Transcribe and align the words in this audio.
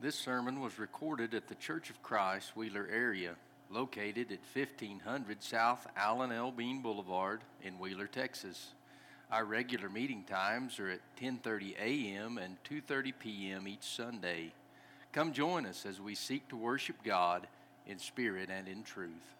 This 0.00 0.14
sermon 0.14 0.60
was 0.60 0.78
recorded 0.78 1.34
at 1.34 1.48
the 1.48 1.56
Church 1.56 1.90
of 1.90 2.00
Christ, 2.04 2.52
Wheeler 2.54 2.88
area, 2.88 3.34
located 3.68 4.30
at 4.30 4.38
1500 4.54 5.42
South 5.42 5.88
Allen 5.96 6.30
L. 6.30 6.52
Bean 6.52 6.82
Boulevard 6.82 7.40
in 7.64 7.80
Wheeler, 7.80 8.06
Texas. 8.06 8.68
Our 9.32 9.44
regular 9.44 9.88
meeting 9.88 10.22
times 10.22 10.78
are 10.78 10.88
at 10.88 11.00
10:30 11.20 11.74
a.m. 11.80 12.38
and 12.38 12.56
2:30 12.62 13.12
p.m. 13.18 13.66
each 13.66 13.82
Sunday. 13.82 14.52
Come 15.12 15.32
join 15.32 15.66
us 15.66 15.84
as 15.84 16.00
we 16.00 16.14
seek 16.14 16.46
to 16.50 16.56
worship 16.56 17.02
God 17.02 17.48
in 17.84 17.98
spirit 17.98 18.50
and 18.50 18.68
in 18.68 18.84
truth. 18.84 19.34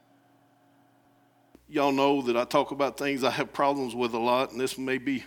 Y'all 1.69 1.93
know 1.93 2.21
that 2.23 2.37
I 2.37 2.45
talk 2.45 2.73
about 2.73 2.99
things 2.99 3.23
I 3.23 3.31
have 3.31 3.53
problems 3.53 3.95
with 3.95 4.13
a 4.13 4.19
lot, 4.19 4.51
and 4.51 4.61
this 4.61 4.77
may 4.77 4.99
be 4.99 5.23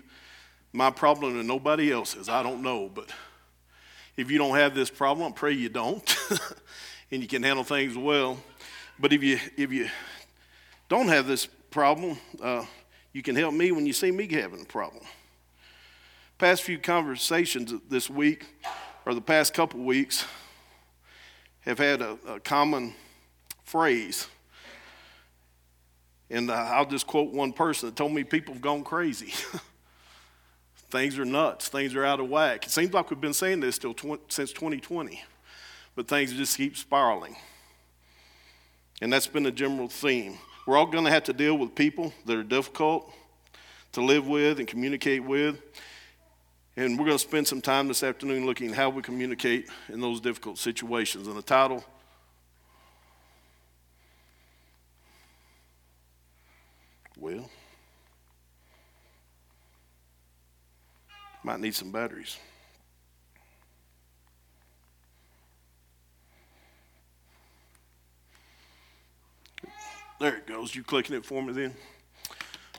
my 0.73 0.91
problem 0.91 1.39
and 1.39 1.48
nobody 1.48 1.89
else's. 1.89 2.27
I 2.27 2.43
don't 2.43 2.61
know, 2.61 2.91
but 2.93 3.13
if 4.17 4.29
you 4.29 4.37
don't 4.37 4.55
have 4.55 4.75
this 4.75 4.89
problem, 4.89 5.31
I 5.31 5.35
pray 5.35 5.53
you 5.53 5.70
don't, 5.70 6.17
and 7.11 7.21
you 7.21 7.27
can 7.27 7.43
handle 7.43 7.63
things 7.63 7.97
well. 7.97 8.38
But 8.99 9.13
if 9.13 9.23
you 9.23 9.39
if 9.57 9.71
you 9.71 9.89
don't 10.89 11.07
have 11.07 11.27
this 11.27 11.45
problem, 11.45 12.17
uh, 12.41 12.66
you 13.13 13.21
can 13.21 13.35
help 13.35 13.53
me 13.53 13.71
when 13.71 13.85
you 13.85 13.93
see 13.93 14.11
me 14.11 14.27
having 14.27 14.61
a 14.61 14.66
problem. 14.66 15.03
Past 16.38 16.63
few 16.63 16.77
conversations 16.77 17.73
this 17.89 18.09
week, 18.09 18.47
or 19.05 19.13
the 19.13 19.21
past 19.21 19.53
couple 19.53 19.79
weeks, 19.79 20.25
have 21.61 21.77
had 21.77 22.02
a, 22.02 22.17
a 22.27 22.39
common 22.39 22.93
phrase. 23.63 24.27
And 26.30 26.49
uh, 26.49 26.53
I'll 26.53 26.85
just 26.85 27.07
quote 27.07 27.31
one 27.31 27.53
person 27.53 27.89
that 27.89 27.95
told 27.95 28.13
me 28.13 28.23
people 28.23 28.53
have 28.53 28.61
gone 28.61 28.83
crazy. 28.83 29.33
things 30.91 31.18
are 31.18 31.26
nuts, 31.26 31.70
things 31.70 31.95
are 31.95 32.05
out 32.05 32.20
of 32.20 32.30
whack. 32.30 32.66
It 32.66 32.72
seems 32.72 32.94
like 32.94 33.09
we've 33.09 33.22
been 33.22 33.34
saying 33.34 33.62
this 33.62 33.76
still 33.77 33.94
tw- 33.94 34.20
since 34.27 34.52
2020, 34.52 35.23
but 35.95 36.08
things 36.08 36.34
just 36.34 36.58
keep 36.58 36.77
spiraling. 36.77 37.36
And 39.02 39.11
that's 39.11 39.28
been 39.28 39.45
a 39.45 39.52
general 39.52 39.88
theme. 39.88 40.38
We're 40.67 40.78
all 40.78 40.86
going 40.86 41.06
to 41.06 41.11
have 41.11 41.23
to 41.23 41.33
deal 41.33 41.58
with 41.58 41.73
people 41.73 42.14
that 42.25 42.38
are 42.38 42.44
difficult 42.44 43.11
to 43.94 44.02
live 44.02 44.28
with 44.28 44.59
and 44.59 44.67
communicate 44.67 45.23
with. 45.23 45.59
And 46.78 46.98
we're 46.98 47.05
going 47.05 47.17
to 47.17 47.23
spend 47.23 47.48
some 47.48 47.61
time 47.61 47.88
this 47.88 48.03
afternoon 48.03 48.45
looking 48.45 48.70
at 48.70 48.76
how 48.76 48.89
we 48.89 49.02
communicate 49.02 49.70
in 49.89 50.00
those 50.00 50.22
difficult 50.22 50.58
situations. 50.58 51.28
And 51.28 51.36
the 51.36 51.42
title 51.42 51.83
Well, 57.22 57.52
might 61.44 61.59
need 61.59 61.75
some 61.75 61.92
batteries. 61.92 62.38
There 70.20 70.36
it 70.36 70.45
goes. 70.45 70.75
You 70.75 70.83
clicking 70.83 71.16
it 71.16 71.25
for 71.25 71.42
me 71.42 71.52
then? 71.52 71.73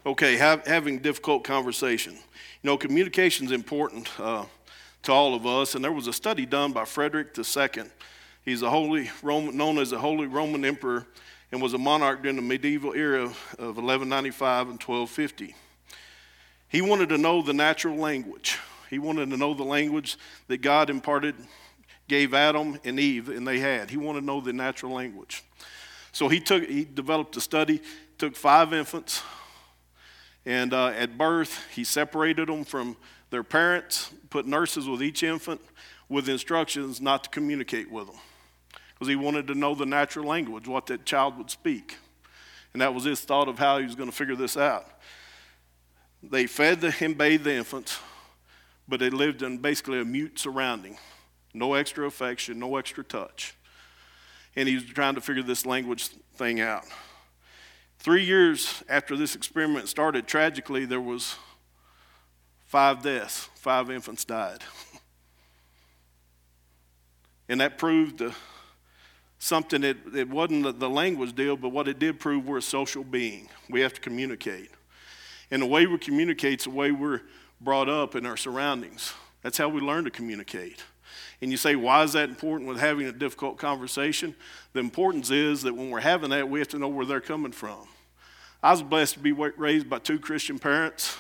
Okay, 0.07 0.37
have, 0.37 0.65
having 0.65 0.99
difficult 0.99 1.43
conversation. 1.43 2.13
You 2.15 2.21
know, 2.63 2.77
communication 2.77 3.47
is 3.47 3.53
important 3.53 4.09
uh, 4.21 4.45
to 5.03 5.13
all 5.13 5.35
of 5.35 5.45
us, 5.45 5.75
and 5.75 5.83
there 5.83 5.91
was 5.91 6.07
a 6.07 6.13
study 6.13 6.47
done 6.47 6.73
by 6.73 6.85
Frederick 6.85 7.37
II. 7.37 7.85
He's 8.45 8.63
a 8.63 8.71
holy 8.71 9.11
Roman, 9.23 9.57
known 9.57 9.79
as 9.79 9.91
a 9.91 9.99
holy 9.99 10.27
Roman 10.29 10.65
emperor, 10.65 11.07
and 11.51 11.61
was 11.61 11.75
a 11.75 11.79
monarch 11.79 12.23
during 12.23 12.37
the 12.37 12.43
medieval 12.43 12.95
era 12.95 13.23
of 13.25 13.35
1195 13.59 14.69
and 14.69 14.81
1250. 14.81 15.55
He 16.73 16.81
wanted 16.81 17.11
to 17.11 17.19
know 17.19 17.43
the 17.43 17.53
natural 17.53 17.97
language. 17.97 18.59
He 18.89 18.99
wanted 18.99 19.29
to 19.29 19.37
know 19.37 19.53
the 19.53 19.63
language 19.63 20.17
that 20.49 20.63
God 20.63 20.89
imparted, 20.89 21.35
gave 22.09 22.33
Adam 22.33 22.81
and 22.83 22.99
Eve, 22.99 23.29
and 23.29 23.47
they 23.47 23.59
had. 23.59 23.91
He 23.91 23.99
wanted 23.99 24.21
to 24.21 24.27
know 24.27 24.41
the 24.41 24.55
natural 24.55 24.93
language. 24.93 25.45
So 26.13 26.29
he 26.29 26.41
took, 26.41 26.65
he 26.65 26.85
developed 26.85 27.37
a 27.37 27.43
study, 27.43 27.83
took 28.17 28.35
five 28.35 28.73
infants, 28.73 29.23
and 30.47 30.73
uh, 30.73 30.89
at 30.89 31.19
birth 31.19 31.63
he 31.75 31.85
separated 31.85 32.49
them 32.49 32.65
from 32.65 32.97
their 33.29 33.45
parents, 33.45 34.11
put 34.31 34.47
nurses 34.47 34.89
with 34.89 35.03
each 35.03 35.23
infant, 35.23 35.61
with 36.09 36.27
instructions 36.27 37.03
not 37.03 37.25
to 37.25 37.31
communicate 37.31 37.91
with 37.91 38.07
them, 38.07 38.17
because 38.95 39.09
he 39.09 39.17
wanted 39.17 39.47
to 39.49 39.55
know 39.55 39.75
the 39.75 39.87
natural 39.87 40.27
language, 40.27 40.67
what 40.67 40.87
that 40.87 41.05
child 41.05 41.37
would 41.37 41.51
speak, 41.51 41.99
and 42.73 42.81
that 42.81 42.95
was 42.95 43.05
his 43.05 43.21
thought 43.21 43.49
of 43.49 43.59
how 43.59 43.77
he 43.79 43.85
was 43.85 43.95
going 43.95 44.11
to 44.11 44.17
figure 44.17 44.37
this 44.37 44.57
out. 44.57 44.87
They 46.23 46.47
fed 46.47 46.81
the, 46.81 46.95
and 47.01 47.19
bathed 47.19 47.45
the 47.45 47.55
infants, 47.55 47.99
but 48.87 49.01
they 49.01 49.11
lived 49.11 49.43
in 49.43 49.59
basically 49.59 50.01
a 50.01 50.05
mute 50.05 50.39
surrounding, 50.39 50.99
no 51.53 51.75
extra 51.75 52.07
affection, 52.07 52.59
no 52.59 52.77
extra 52.77 53.03
touch 53.03 53.57
and 54.57 54.69
he 54.69 54.75
was 54.75 54.85
trying 54.85 55.15
to 55.15 55.21
figure 55.21 55.43
this 55.43 55.65
language 55.65 56.09
thing 56.35 56.61
out. 56.61 56.85
Three 57.99 58.25
years 58.25 58.83
after 58.89 59.17
this 59.17 59.35
experiment 59.35 59.89
started, 59.89 60.27
tragically, 60.27 60.85
there 60.85 61.01
was 61.01 61.37
five 62.67 63.03
deaths. 63.03 63.49
Five 63.55 63.91
infants 63.91 64.25
died. 64.25 64.59
and 67.49 67.61
that 67.61 67.79
proved 67.79 68.23
something 69.39 69.83
that 69.83 69.97
it 70.15 70.29
wasn't 70.29 70.79
the 70.79 70.91
language 70.91 71.35
deal, 71.35 71.57
but 71.57 71.71
what 71.71 71.89
it 71.89 71.99
did 71.99 72.19
prove 72.19 72.47
we're 72.47 72.59
a 72.59 72.63
social 72.63 73.05
being. 73.05 73.49
We 73.71 73.81
have 73.81 73.95
to 73.95 74.01
communicate. 74.01 74.71
And 75.53 75.61
the 75.61 75.67
way 75.67 75.87
we 75.87 75.99
communicate 75.99 76.61
is 76.61 76.65
the 76.65 76.71
way 76.71 76.93
we're 76.93 77.21
brought 77.61 77.91
up 77.91 78.17
in 78.17 78.25
our 78.25 78.39
surroundings. 78.39 79.13
That's 79.43 79.59
how 79.59 79.69
we 79.69 79.83
learn 79.83 80.05
to 80.05 80.11
communicate. 80.11 80.83
And 81.43 81.51
you 81.51 81.59
say, 81.59 81.77
why 81.77 82.03
is 82.05 82.15
that 82.15 82.31
important 82.31 82.71
with 82.71 82.81
having 82.81 83.07
a 83.07 83.13
difficult 83.13 83.59
conversation? 83.59 84.35
The 84.73 84.81
importance 84.81 85.31
is 85.31 85.61
that 85.63 85.75
when 85.75 85.91
we're 85.91 86.01
having 86.01 86.31
that, 86.31 86.49
we 86.49 86.59
have 86.59 86.69
to 86.69 86.79
know 86.79 86.89
where 86.89 87.05
they're 87.05 87.21
coming 87.21 87.53
from. 87.53 87.87
I 88.63 88.71
was 88.71 88.83
blessed 88.83 89.15
to 89.15 89.21
be 89.21 89.33
raised 89.33 89.91
by 89.91 89.99
two 89.99 90.19
Christian 90.19 90.59
parents 90.59 91.19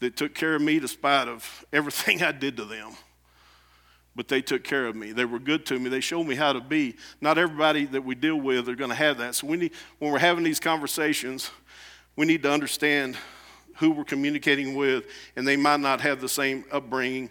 that 0.00 0.14
took 0.14 0.34
care 0.34 0.56
of 0.56 0.60
me 0.60 0.78
despite 0.78 1.28
of 1.28 1.64
everything 1.72 2.22
I 2.22 2.32
did 2.32 2.58
to 2.58 2.66
them. 2.66 2.90
But 4.14 4.28
they 4.28 4.42
took 4.42 4.62
care 4.62 4.86
of 4.86 4.94
me. 4.94 5.12
They 5.12 5.24
were 5.24 5.38
good 5.38 5.64
to 5.66 5.78
me. 5.78 5.88
They 5.88 6.00
showed 6.00 6.24
me 6.24 6.34
how 6.34 6.52
to 6.52 6.60
be. 6.60 6.96
Not 7.22 7.38
everybody 7.38 7.86
that 7.86 8.04
we 8.04 8.14
deal 8.14 8.36
with 8.36 8.68
are 8.68 8.76
going 8.76 8.90
to 8.90 8.96
have 8.96 9.16
that. 9.18 9.36
So 9.36 9.46
we 9.46 9.56
need, 9.56 9.72
when 10.00 10.12
we're 10.12 10.18
having 10.18 10.44
these 10.44 10.60
conversations, 10.60 11.50
we 12.14 12.26
need 12.26 12.42
to 12.42 12.52
understand 12.52 13.16
who 13.76 13.90
we're 13.90 14.04
communicating 14.04 14.74
with, 14.74 15.04
and 15.36 15.46
they 15.46 15.56
might 15.56 15.80
not 15.80 16.00
have 16.00 16.20
the 16.20 16.28
same 16.28 16.64
upbringing 16.70 17.30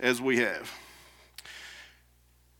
as 0.00 0.20
we 0.20 0.38
have. 0.38 0.70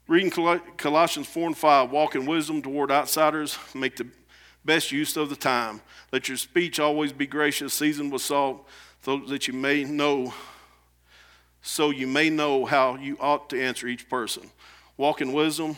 Reading 0.08 0.30
Colossians 0.76 1.26
4 1.28 1.46
and 1.48 1.56
5, 1.56 1.90
walk 1.90 2.14
in 2.14 2.26
wisdom 2.26 2.60
toward 2.60 2.90
outsiders, 2.90 3.58
make 3.74 3.96
the 3.96 4.06
best 4.64 4.92
use 4.92 5.16
of 5.16 5.30
the 5.30 5.36
time. 5.36 5.80
Let 6.12 6.28
your 6.28 6.36
speech 6.36 6.78
always 6.78 7.12
be 7.12 7.26
gracious, 7.26 7.72
seasoned 7.72 8.12
with 8.12 8.22
salt, 8.22 8.68
so 9.02 9.18
that 9.28 9.48
you 9.48 9.54
may 9.54 9.84
know, 9.84 10.34
so 11.62 11.90
you 11.90 12.06
may 12.06 12.30
know 12.30 12.64
how 12.64 12.96
you 12.96 13.16
ought 13.20 13.48
to 13.50 13.60
answer 13.62 13.86
each 13.86 14.08
person. 14.08 14.50
Walk 14.96 15.20
in 15.20 15.32
wisdom. 15.32 15.76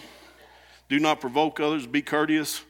Do 0.89 0.99
not 0.99 1.21
provoke 1.21 1.61
others. 1.61 1.87
Be 1.87 2.03
courteous. 2.03 2.63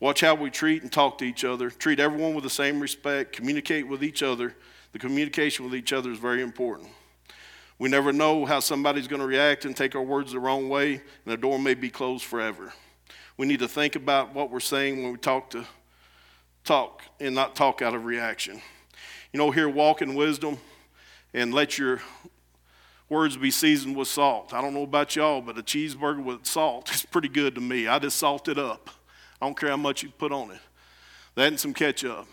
Watch 0.00 0.20
how 0.20 0.34
we 0.34 0.50
treat 0.50 0.82
and 0.82 0.92
talk 0.92 1.18
to 1.18 1.24
each 1.24 1.44
other. 1.44 1.70
Treat 1.70 2.00
everyone 2.00 2.34
with 2.34 2.44
the 2.44 2.50
same 2.50 2.80
respect. 2.80 3.32
Communicate 3.32 3.86
with 3.88 4.02
each 4.02 4.22
other. 4.22 4.54
The 4.92 4.98
communication 4.98 5.64
with 5.64 5.74
each 5.74 5.92
other 5.92 6.10
is 6.10 6.18
very 6.18 6.42
important. 6.42 6.88
We 7.78 7.88
never 7.88 8.12
know 8.12 8.44
how 8.44 8.60
somebody's 8.60 9.08
going 9.08 9.20
to 9.20 9.26
react 9.26 9.64
and 9.64 9.76
take 9.76 9.96
our 9.96 10.02
words 10.02 10.32
the 10.32 10.38
wrong 10.38 10.68
way, 10.68 10.94
and 10.94 11.02
the 11.26 11.36
door 11.36 11.58
may 11.58 11.74
be 11.74 11.90
closed 11.90 12.24
forever. 12.24 12.72
We 13.36 13.46
need 13.46 13.58
to 13.58 13.68
think 13.68 13.96
about 13.96 14.32
what 14.32 14.50
we're 14.50 14.60
saying 14.60 15.02
when 15.02 15.12
we 15.12 15.18
talk 15.18 15.50
to 15.50 15.64
talk 16.62 17.02
and 17.20 17.34
not 17.34 17.56
talk 17.56 17.82
out 17.82 17.94
of 17.94 18.04
reaction. 18.04 18.60
You 19.32 19.38
know, 19.38 19.50
here 19.50 19.68
walk 19.68 20.02
in 20.02 20.14
wisdom 20.14 20.58
and 21.32 21.52
let 21.52 21.76
your 21.76 22.00
words 23.08 23.36
be 23.36 23.50
seasoned 23.50 23.96
with 23.96 24.08
salt. 24.08 24.54
I 24.54 24.62
don't 24.62 24.74
know 24.74 24.84
about 24.84 25.16
y'all, 25.16 25.40
but 25.40 25.58
a 25.58 25.62
cheeseburger 25.62 26.22
with 26.22 26.46
salt 26.46 26.90
is 26.94 27.04
pretty 27.04 27.28
good 27.28 27.54
to 27.56 27.60
me. 27.60 27.88
I 27.88 27.98
just 27.98 28.16
salt 28.16 28.48
it 28.48 28.58
up. 28.58 28.90
I 29.44 29.46
don't 29.46 29.58
care 29.58 29.68
how 29.68 29.76
much 29.76 30.02
you 30.02 30.08
put 30.08 30.32
on 30.32 30.52
it. 30.52 30.58
That 31.34 31.48
and 31.48 31.60
some 31.60 31.74
ketchup. 31.74 32.26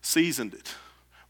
Seasoned 0.00 0.54
it. 0.54 0.74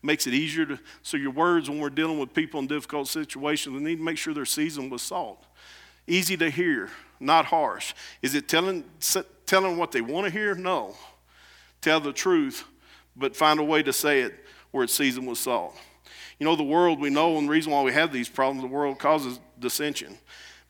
Makes 0.04 0.28
it 0.28 0.34
easier 0.34 0.64
to 0.66 0.78
so 1.02 1.16
your 1.16 1.32
words 1.32 1.68
when 1.68 1.80
we're 1.80 1.90
dealing 1.90 2.20
with 2.20 2.32
people 2.32 2.60
in 2.60 2.68
difficult 2.68 3.08
situations 3.08 3.74
we 3.74 3.82
need 3.82 3.96
to 3.96 4.04
make 4.04 4.18
sure 4.18 4.32
they're 4.32 4.44
seasoned 4.44 4.92
with 4.92 5.00
salt. 5.00 5.44
Easy 6.06 6.36
to 6.36 6.48
hear 6.48 6.90
not 7.18 7.46
harsh. 7.46 7.92
Is 8.22 8.36
it 8.36 8.46
telling 8.46 8.84
telling 9.46 9.76
what 9.76 9.90
they 9.90 10.00
want 10.00 10.26
to 10.26 10.32
hear? 10.32 10.54
No. 10.54 10.94
Tell 11.80 11.98
the 11.98 12.12
truth 12.12 12.62
but 13.16 13.34
find 13.34 13.58
a 13.58 13.64
way 13.64 13.82
to 13.82 13.92
say 13.92 14.20
it 14.20 14.44
where 14.70 14.84
it's 14.84 14.94
seasoned 14.94 15.26
with 15.26 15.38
salt. 15.38 15.74
You 16.38 16.46
know 16.46 16.54
the 16.54 16.62
world 16.62 17.00
we 17.00 17.10
know 17.10 17.36
and 17.36 17.48
the 17.48 17.52
reason 17.52 17.72
why 17.72 17.82
we 17.82 17.92
have 17.92 18.12
these 18.12 18.28
problems 18.28 18.62
the 18.62 18.68
world 18.68 19.00
causes 19.00 19.40
dissension 19.58 20.16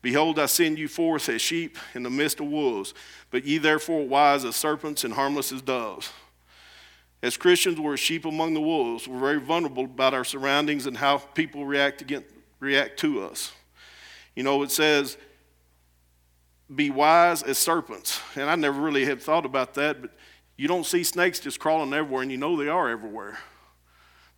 behold 0.01 0.39
i 0.39 0.45
send 0.45 0.77
you 0.77 0.87
forth 0.87 1.29
as 1.29 1.41
sheep 1.41 1.77
in 1.93 2.03
the 2.03 2.09
midst 2.09 2.39
of 2.39 2.47
wolves 2.47 2.93
but 3.29 3.45
ye 3.45 3.57
therefore 3.57 4.07
wise 4.07 4.45
as 4.45 4.55
serpents 4.55 5.03
and 5.03 5.13
harmless 5.13 5.51
as 5.51 5.61
doves 5.61 6.11
as 7.23 7.37
Christians, 7.37 7.79
we're 7.79 7.97
sheep 7.97 8.25
among 8.25 8.55
the 8.55 8.61
wolves. 8.61 9.07
We're 9.07 9.19
very 9.19 9.39
vulnerable 9.39 9.85
about 9.85 10.13
our 10.13 10.23
surroundings 10.23 10.87
and 10.87 10.97
how 10.97 11.19
people 11.19 11.65
react, 11.65 12.01
against, 12.01 12.27
react 12.59 12.97
to 13.01 13.23
us. 13.23 13.51
You 14.35 14.43
know, 14.43 14.63
it 14.63 14.71
says 14.71 15.17
be 16.73 16.89
wise 16.89 17.43
as 17.43 17.57
serpents. 17.57 18.21
And 18.35 18.49
I 18.49 18.55
never 18.55 18.79
really 18.79 19.05
had 19.05 19.21
thought 19.21 19.45
about 19.45 19.73
that, 19.75 20.01
but 20.01 20.11
you 20.57 20.67
don't 20.67 20.85
see 20.85 21.03
snakes 21.03 21.39
just 21.39 21.59
crawling 21.59 21.93
everywhere, 21.93 22.23
and 22.23 22.31
you 22.31 22.37
know 22.37 22.55
they 22.55 22.69
are 22.69 22.89
everywhere. 22.89 23.37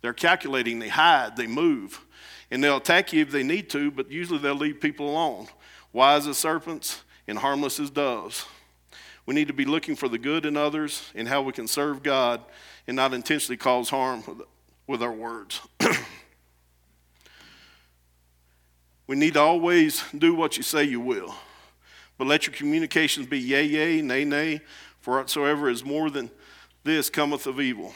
They're 0.02 0.12
calculating, 0.12 0.78
they 0.78 0.88
hide, 0.88 1.36
they 1.36 1.46
move. 1.46 2.03
And 2.50 2.62
they'll 2.62 2.76
attack 2.76 3.12
you 3.12 3.22
if 3.22 3.30
they 3.30 3.42
need 3.42 3.70
to, 3.70 3.90
but 3.90 4.10
usually 4.10 4.38
they'll 4.38 4.54
leave 4.54 4.80
people 4.80 5.08
alone. 5.10 5.48
Wise 5.92 6.26
as 6.26 6.38
serpents 6.38 7.02
and 7.26 7.38
harmless 7.38 7.80
as 7.80 7.90
doves. 7.90 8.46
We 9.26 9.34
need 9.34 9.48
to 9.48 9.54
be 9.54 9.64
looking 9.64 9.96
for 9.96 10.08
the 10.08 10.18
good 10.18 10.44
in 10.44 10.56
others 10.56 11.10
and 11.14 11.26
how 11.26 11.42
we 11.42 11.52
can 11.52 11.66
serve 11.66 12.02
God 12.02 12.42
and 12.86 12.94
not 12.94 13.14
intentionally 13.14 13.56
cause 13.56 13.88
harm 13.88 14.22
with 14.86 15.02
our 15.02 15.12
words. 15.12 15.60
we 19.06 19.16
need 19.16 19.34
to 19.34 19.40
always 19.40 20.04
do 20.16 20.34
what 20.34 20.56
you 20.56 20.62
say 20.62 20.84
you 20.84 21.00
will, 21.00 21.34
but 22.18 22.26
let 22.26 22.46
your 22.46 22.54
communications 22.54 23.26
be 23.26 23.38
yea, 23.38 23.64
yea, 23.64 24.02
nay, 24.02 24.24
nay, 24.24 24.60
for 25.00 25.16
whatsoever 25.16 25.70
is 25.70 25.84
more 25.84 26.10
than 26.10 26.30
this 26.82 27.08
cometh 27.08 27.46
of 27.46 27.60
evil. 27.60 27.94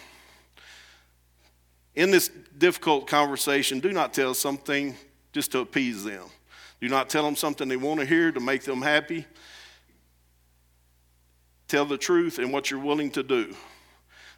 In 1.98 2.12
this 2.12 2.30
difficult 2.56 3.08
conversation, 3.08 3.80
do 3.80 3.92
not 3.92 4.14
tell 4.14 4.32
something 4.32 4.94
just 5.32 5.50
to 5.50 5.58
appease 5.58 6.04
them. 6.04 6.22
Do 6.80 6.88
not 6.88 7.10
tell 7.10 7.24
them 7.24 7.34
something 7.34 7.66
they 7.66 7.76
want 7.76 7.98
to 7.98 8.06
hear 8.06 8.30
to 8.30 8.38
make 8.38 8.62
them 8.62 8.80
happy. 8.80 9.26
Tell 11.66 11.84
the 11.84 11.98
truth 11.98 12.38
and 12.38 12.52
what 12.52 12.70
you're 12.70 12.78
willing 12.78 13.10
to 13.10 13.24
do. 13.24 13.52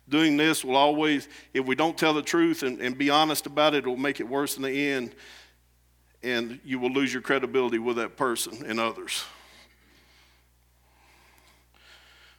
Doing 0.09 0.39
this 0.39 0.65
will 0.65 0.75
always, 0.75 1.29
if 1.53 1.67
we 1.67 1.75
don't 1.75 1.99
tell 1.99 2.15
the 2.15 2.23
truth 2.23 2.62
and, 2.62 2.81
and 2.81 2.97
be 2.97 3.11
honest 3.11 3.45
about 3.45 3.75
it, 3.75 3.85
it 3.85 3.87
will 3.87 3.99
make 3.99 4.21
it 4.21 4.27
worse 4.27 4.56
in 4.56 4.63
the 4.63 4.89
end, 4.89 5.15
and 6.23 6.61
you 6.65 6.79
will 6.79 6.91
lose 6.91 7.13
your 7.13 7.21
credibility 7.21 7.79
with 7.79 7.97
that 7.97 8.17
person 8.17 8.65
and 8.65 8.81
others. 8.81 9.23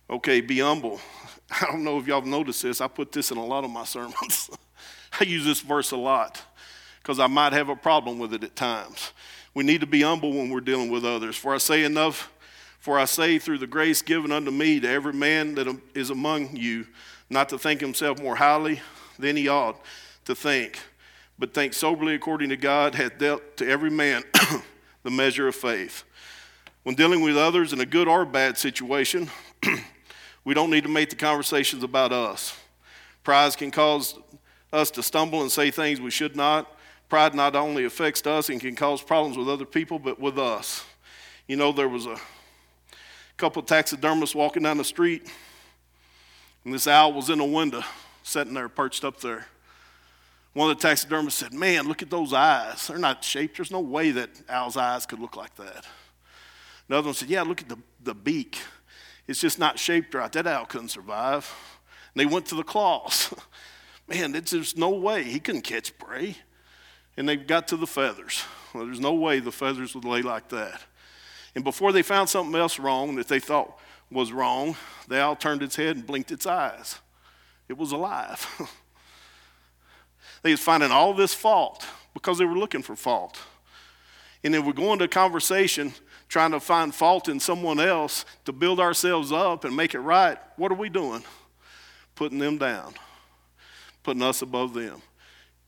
Okay, 0.10 0.42
be 0.42 0.62
humble. 0.62 1.00
I 1.52 1.68
don't 1.68 1.84
know 1.84 2.00
if 2.00 2.08
y'all 2.08 2.22
have 2.22 2.28
noticed 2.28 2.64
this. 2.64 2.82
I 2.82 2.88
put 2.88 3.12
this 3.12 3.30
in 3.30 3.38
a 3.38 3.46
lot 3.46 3.64
of 3.64 3.70
my 3.70 3.84
sermons. 3.84 4.50
I 5.22 5.24
use 5.24 5.46
this 5.46 5.62
verse 5.62 5.92
a 5.92 5.98
lot 5.98 6.42
because 7.00 7.20
I 7.20 7.28
might 7.28 7.54
have 7.54 7.70
a 7.70 7.76
problem 7.76 8.18
with 8.18 8.34
it 8.34 8.44
at 8.44 8.56
times. 8.56 9.14
We 9.54 9.64
need 9.64 9.82
to 9.82 9.88
be 9.88 10.02
humble 10.02 10.32
when 10.32 10.50
we're 10.50 10.62
dealing 10.62 10.90
with 10.90 11.06
others. 11.06 11.36
For 11.36 11.54
I 11.54 11.60
say 11.60 11.84
enough, 11.84 12.34
for 12.80 12.98
I 12.98 13.06
say 13.06 13.38
through 13.38 13.60
the 13.60 13.68
grace 13.68 14.02
given 14.02 14.32
unto 14.32 14.50
me 14.50 14.80
to 14.80 14.90
every 14.90 15.14
man 15.14 15.54
that 15.56 15.80
is 15.94 16.10
among 16.10 16.56
you, 16.56 16.88
not 17.30 17.50
to 17.50 17.60
think 17.60 17.82
himself 17.82 18.20
more 18.20 18.36
highly 18.36 18.82
than 19.20 19.36
he 19.36 19.48
ought 19.48 19.80
to 20.26 20.34
think, 20.34 20.80
but 21.38 21.54
think 21.54 21.74
soberly 21.74 22.16
according 22.16 22.50
to 22.50 22.58
God 22.58 22.96
hath 22.96 23.20
dealt 23.20 23.58
to 23.58 23.70
every 23.70 23.92
man 23.92 24.24
the 25.04 25.12
measure 25.12 25.48
of 25.48 25.54
faith. 25.54 26.04
When 26.82 26.96
dealing 26.96 27.22
with 27.22 27.38
others 27.38 27.74
in 27.74 27.80
a 27.80 27.86
good 27.86 28.08
or 28.08 28.26
bad 28.26 28.58
situation, 28.58 29.30
we 30.44 30.56
don't 30.56 30.72
need 30.72 30.82
to 30.82 30.90
make 30.90 31.12
the 31.12 31.16
conversations 31.16 31.84
about 31.84 32.12
us. 32.12 32.58
Pride 33.24 33.56
can 33.56 33.70
cause 33.70 34.16
us 34.72 34.92
to 34.92 35.04
stumble 35.04 35.42
and 35.42 35.52
say 35.52 35.72
things 35.72 36.00
we 36.00 36.12
should 36.12 36.36
not. 36.36 36.78
Pride 37.10 37.36
not 37.36 37.56
only 37.56 37.84
affects 37.86 38.26
us 38.26 38.50
and 38.50 38.62
can 38.62 38.76
cause 38.76 39.02
problems 39.02 39.38
with 39.38 39.50
other 39.50 39.66
people, 39.66 40.00
but 40.00 40.20
with 40.20 40.40
us. 40.40 40.86
You 41.48 41.58
know, 41.58 41.72
there 41.72 41.90
was 41.90 42.06
a 42.06 42.18
couple 43.36 43.62
taxidermists 43.64 44.34
walking 44.34 44.64
down 44.64 44.78
the 44.78 44.86
street, 44.86 45.30
and 46.64 46.74
this 46.74 46.88
owl 46.88 47.12
was 47.12 47.30
in 47.30 47.40
a 47.40 47.46
window, 47.46 47.84
sitting 48.24 48.54
there, 48.54 48.70
perched 48.70 49.04
up 49.04 49.20
there. 49.20 49.46
One 50.54 50.70
of 50.70 50.78
the 50.78 50.88
taxidermists 50.88 51.40
said, 51.40 51.54
Man, 51.54 51.88
look 51.88 52.02
at 52.02 52.10
those 52.10 52.34
eyes. 52.34 52.88
They're 52.88 52.98
not 52.98 53.24
shaped. 53.24 53.58
There's 53.58 53.72
no 53.72 53.80
way 53.80 54.12
that 54.12 54.30
owl's 54.50 54.78
eyes 54.78 55.06
could 55.06 55.20
look 55.20 55.36
like 55.36 55.56
that. 55.56 55.86
Another 56.88 57.08
one 57.08 57.14
said, 57.14 57.30
Yeah, 57.30 57.42
look 57.42 57.62
at 57.62 57.70
the, 57.70 57.78
the 58.04 58.14
beak. 58.14 58.60
It's 59.28 59.40
just 59.40 59.60
not 59.60 59.80
shaped 59.80 60.14
right. 60.14 60.32
That 60.32 60.48
owl 60.48 60.66
couldn't 60.66 60.90
survive. 60.90 61.54
And 62.14 62.22
they 62.22 62.26
went 62.26 62.46
to 62.48 62.56
the 62.56 62.64
claws. 62.64 63.34
Man, 64.12 64.32
there's 64.32 64.76
no 64.76 64.90
way. 64.90 65.24
He 65.24 65.40
couldn't 65.40 65.62
catch 65.62 65.98
prey 65.98 66.36
and 67.18 67.28
they 67.28 67.36
got 67.36 67.68
to 67.70 67.78
the 67.78 67.88
feathers. 67.88 68.44
Well, 68.74 68.86
there's 68.86 69.00
no 69.00 69.14
way 69.14 69.40
the 69.40 69.52
feathers 69.52 69.94
would 69.96 70.06
lay 70.06 70.22
like 70.22 70.50
that. 70.50 70.82
And 71.56 71.64
before 71.64 71.92
they 71.92 72.02
found 72.02 72.30
something 72.30 72.60
else 72.60 72.80
wrong 72.80 73.16
that 73.16 73.28
they 73.28 73.40
thought 73.40 73.78
was 74.10 74.32
wrong, 74.32 74.76
the 75.08 75.22
owl 75.22 75.36
turned 75.36 75.62
its 75.62 75.76
head 75.76 75.96
and 75.98 76.06
blinked 76.06 76.32
its 76.32 76.46
eyes. 76.46 77.00
It 77.68 77.78
was 77.78 77.92
alive. 77.92 78.48
they 80.44 80.52
was 80.52 80.60
finding 80.60 80.92
all 80.92 81.14
this 81.14 81.34
fault 81.34 81.86
because 82.14 82.38
they 82.38 82.46
were 82.46 82.58
looking 82.58 82.82
for 82.82 82.96
fault. 82.96 83.40
And 84.44 84.54
then 84.54 84.66
we're 84.66 84.74
going 84.74 85.00
to 85.00 85.06
a 85.06 85.10
conversation 85.10 85.94
trying 86.28 86.52
to 86.52 86.60
find 86.60 86.96
fault 86.96 87.28
in 87.28 87.40
someone 87.40 87.80
else 87.80 88.26
to 88.46 88.54
build 88.54 88.80
ourselves 88.80 89.32
up 89.32 89.66
and 89.66 89.76
make 89.76 89.94
it 89.94 90.00
right. 90.00 90.38
What 90.56 90.72
are 90.72 90.76
we 90.76 90.90
doing? 90.90 91.24
Putting 92.16 92.40
them 92.40 92.58
down, 92.58 92.94
putting 94.04 94.22
us 94.24 94.42
above 94.42 94.74
them. 94.74 95.02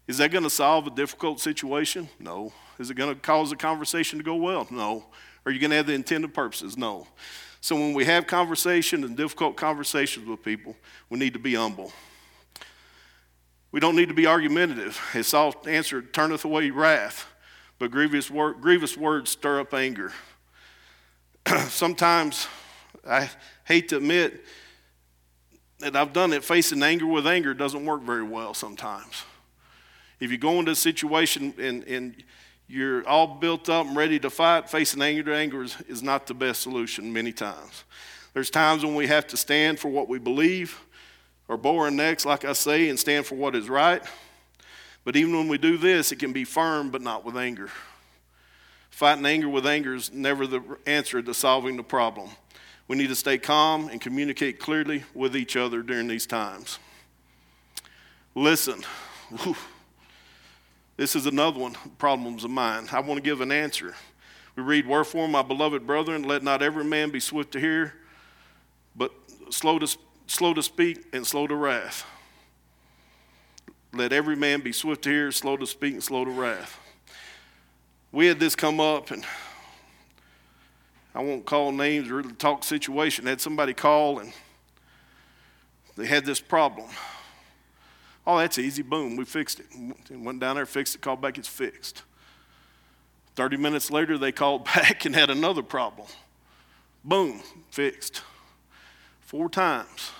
Is 0.07 0.17
that 0.17 0.31
going 0.31 0.43
to 0.43 0.49
solve 0.49 0.87
a 0.87 0.89
difficult 0.89 1.39
situation? 1.39 2.09
No. 2.19 2.51
Is 2.77 2.89
it 2.89 2.95
going 2.95 3.13
to 3.13 3.19
cause 3.19 3.49
the 3.49 3.55
conversation 3.55 4.19
to 4.19 4.23
go 4.23 4.35
well? 4.35 4.67
No. 4.69 5.05
Are 5.45 5.51
you 5.51 5.59
going 5.59 5.71
to 5.71 5.77
have 5.77 5.87
the 5.87 5.93
intended 5.93 6.33
purposes? 6.33 6.77
No. 6.77 7.07
So 7.61 7.75
when 7.75 7.93
we 7.93 8.03
have 8.05 8.27
conversations 8.27 9.05
and 9.05 9.15
difficult 9.15 9.55
conversations 9.55 10.27
with 10.27 10.43
people, 10.43 10.75
we 11.09 11.17
need 11.17 11.33
to 11.33 11.39
be 11.39 11.55
humble. 11.55 11.93
We 13.71 13.79
don't 13.79 13.95
need 13.95 14.09
to 14.09 14.13
be 14.13 14.27
argumentative. 14.27 14.99
His 15.13 15.27
soft 15.27 15.67
answer 15.67 16.01
turneth 16.01 16.45
away 16.45 16.69
wrath, 16.69 17.25
but 17.79 17.89
grievous, 17.89 18.29
word, 18.29 18.61
grievous 18.61 18.97
words 18.97 19.31
stir 19.31 19.61
up 19.61 19.73
anger. 19.73 20.11
Sometimes 21.69 22.47
I 23.07 23.29
hate 23.65 23.89
to 23.89 23.97
admit 23.97 24.43
that 25.83 25.95
I've 25.95 26.13
done 26.13 26.33
it. 26.33 26.43
Facing 26.43 26.81
anger 26.81 27.05
with 27.05 27.27
anger 27.27 27.53
doesn't 27.53 27.85
work 27.85 28.01
very 28.01 28.23
well 28.23 28.53
sometimes. 28.53 29.23
If 30.19 30.31
you 30.31 30.37
go 30.37 30.59
into 30.59 30.71
a 30.71 30.75
situation 30.75 31.53
and, 31.59 31.83
and 31.83 32.23
you're 32.67 33.07
all 33.07 33.27
built 33.27 33.69
up 33.69 33.85
and 33.85 33.95
ready 33.95 34.19
to 34.19 34.29
fight, 34.29 34.69
facing 34.69 35.01
anger 35.01 35.23
to 35.23 35.35
anger 35.35 35.63
is, 35.63 35.77
is 35.87 36.01
not 36.01 36.27
the 36.27 36.33
best 36.33 36.61
solution 36.61 37.11
many 37.11 37.31
times. 37.31 37.83
There's 38.33 38.49
times 38.49 38.83
when 38.83 38.95
we 38.95 39.07
have 39.07 39.27
to 39.27 39.37
stand 39.37 39.79
for 39.79 39.89
what 39.89 40.07
we 40.07 40.17
believe 40.17 40.79
or 41.47 41.57
bow 41.57 41.77
our 41.77 41.91
necks, 41.91 42.25
like 42.25 42.45
I 42.45 42.53
say, 42.53 42.89
and 42.89 42.97
stand 42.97 43.25
for 43.25 43.35
what 43.35 43.55
is 43.55 43.69
right. 43.69 44.01
But 45.03 45.15
even 45.15 45.35
when 45.35 45.47
we 45.49 45.57
do 45.57 45.77
this, 45.77 46.11
it 46.11 46.19
can 46.19 46.31
be 46.31 46.45
firm, 46.45 46.89
but 46.89 47.01
not 47.01 47.25
with 47.25 47.37
anger. 47.37 47.69
Fighting 48.89 49.25
anger 49.25 49.49
with 49.49 49.67
anger 49.67 49.95
is 49.95 50.13
never 50.13 50.47
the 50.47 50.61
answer 50.85 51.21
to 51.21 51.33
solving 51.33 51.77
the 51.77 51.83
problem. 51.83 52.29
We 52.87 52.97
need 52.97 53.07
to 53.07 53.15
stay 53.15 53.37
calm 53.37 53.89
and 53.89 54.01
communicate 54.01 54.59
clearly 54.59 55.03
with 55.13 55.35
each 55.35 55.55
other 55.55 55.81
during 55.81 56.07
these 56.07 56.25
times. 56.25 56.79
Listen. 58.35 58.83
Whew. 59.41 59.55
This 60.95 61.15
is 61.15 61.25
another 61.25 61.59
one, 61.59 61.75
problems 61.97 62.43
of 62.43 62.51
mine. 62.51 62.87
I 62.91 62.99
want 62.99 63.17
to 63.17 63.23
give 63.23 63.41
an 63.41 63.51
answer. 63.51 63.95
We 64.55 64.61
read, 64.61 64.85
Wherefore, 64.85 65.27
my 65.27 65.41
beloved 65.41 65.87
brethren, 65.87 66.23
let 66.23 66.43
not 66.43 66.61
every 66.61 66.83
man 66.83 67.09
be 67.09 67.19
swift 67.19 67.51
to 67.53 67.59
hear, 67.59 67.95
but 68.95 69.11
slow 69.49 69.79
to, 69.79 69.97
slow 70.27 70.53
to 70.53 70.61
speak 70.61 71.05
and 71.11 71.25
slow 71.25 71.47
to 71.47 71.55
wrath. 71.55 72.05
Let 73.91 74.13
every 74.13 74.35
man 74.35 74.61
be 74.61 74.71
swift 74.71 75.03
to 75.03 75.09
hear, 75.09 75.31
slow 75.31 75.57
to 75.57 75.65
speak, 75.65 75.93
and 75.93 76.03
slow 76.03 76.25
to 76.25 76.31
wrath. 76.31 76.79
We 78.11 78.27
had 78.27 78.39
this 78.39 78.55
come 78.55 78.79
up, 78.79 79.09
and 79.09 79.25
I 81.15 81.21
won't 81.21 81.45
call 81.45 81.71
names 81.71 82.09
or 82.09 82.15
really 82.15 82.33
talk 82.33 82.63
situation. 82.63 83.27
I 83.27 83.31
had 83.31 83.41
somebody 83.41 83.73
call, 83.73 84.19
and 84.19 84.33
they 85.95 86.07
had 86.07 86.25
this 86.25 86.39
problem. 86.39 86.89
Oh, 88.25 88.37
that's 88.37 88.57
easy. 88.57 88.81
Boom, 88.81 89.15
we 89.15 89.25
fixed 89.25 89.59
it. 89.59 89.67
Went 90.09 90.39
down 90.39 90.55
there, 90.55 90.65
fixed 90.65 90.95
it, 90.95 91.01
called 91.01 91.21
back, 91.21 91.37
it's 91.37 91.47
fixed. 91.47 92.03
30 93.35 93.57
minutes 93.57 93.91
later, 93.91 94.17
they 94.17 94.31
called 94.31 94.65
back 94.75 95.05
and 95.05 95.15
had 95.15 95.29
another 95.29 95.63
problem. 95.63 96.07
Boom, 97.03 97.41
fixed. 97.69 98.21
Four 99.21 99.49
times. 99.49 100.11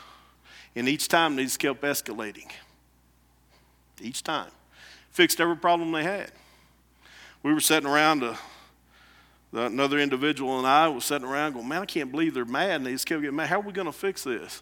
And 0.75 0.89
each 0.89 1.07
time, 1.07 1.35
these 1.35 1.55
kept 1.55 1.81
escalating. 1.81 2.51
Each 4.01 4.23
time. 4.23 4.49
Fixed 5.11 5.39
every 5.39 5.55
problem 5.55 5.91
they 5.91 6.03
had. 6.03 6.31
We 7.43 7.53
were 7.53 7.59
sitting 7.59 7.89
around, 7.89 8.23
uh, 8.23 8.35
another 9.53 9.99
individual 9.99 10.57
and 10.57 10.67
I 10.67 10.87
was 10.87 11.05
sitting 11.05 11.27
around 11.27 11.53
going, 11.53 11.67
Man, 11.67 11.81
I 11.81 11.85
can't 11.85 12.11
believe 12.11 12.33
they're 12.33 12.45
mad. 12.45 12.71
And 12.71 12.85
they 12.85 12.91
just 12.91 13.05
kept 13.05 13.21
getting 13.21 13.35
mad. 13.35 13.49
How 13.49 13.57
are 13.57 13.63
we 13.63 13.71
going 13.71 13.85
to 13.85 13.91
fix 13.91 14.23
this? 14.23 14.61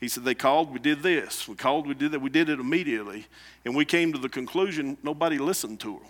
He 0.00 0.08
said, 0.08 0.24
They 0.24 0.34
called, 0.34 0.72
we 0.72 0.78
did 0.78 1.02
this. 1.02 1.48
We 1.48 1.56
called, 1.56 1.86
we 1.86 1.94
did 1.94 2.12
that. 2.12 2.20
We 2.20 2.30
did 2.30 2.48
it 2.48 2.60
immediately. 2.60 3.26
And 3.64 3.74
we 3.74 3.84
came 3.84 4.12
to 4.12 4.18
the 4.18 4.28
conclusion 4.28 4.96
nobody 5.02 5.38
listened 5.38 5.80
to 5.80 5.94
them. 5.94 6.08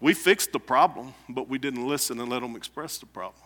We 0.00 0.12
fixed 0.12 0.52
the 0.52 0.58
problem, 0.58 1.14
but 1.28 1.48
we 1.48 1.58
didn't 1.58 1.86
listen 1.86 2.20
and 2.20 2.28
let 2.28 2.42
them 2.42 2.56
express 2.56 2.98
the 2.98 3.06
problem. 3.06 3.44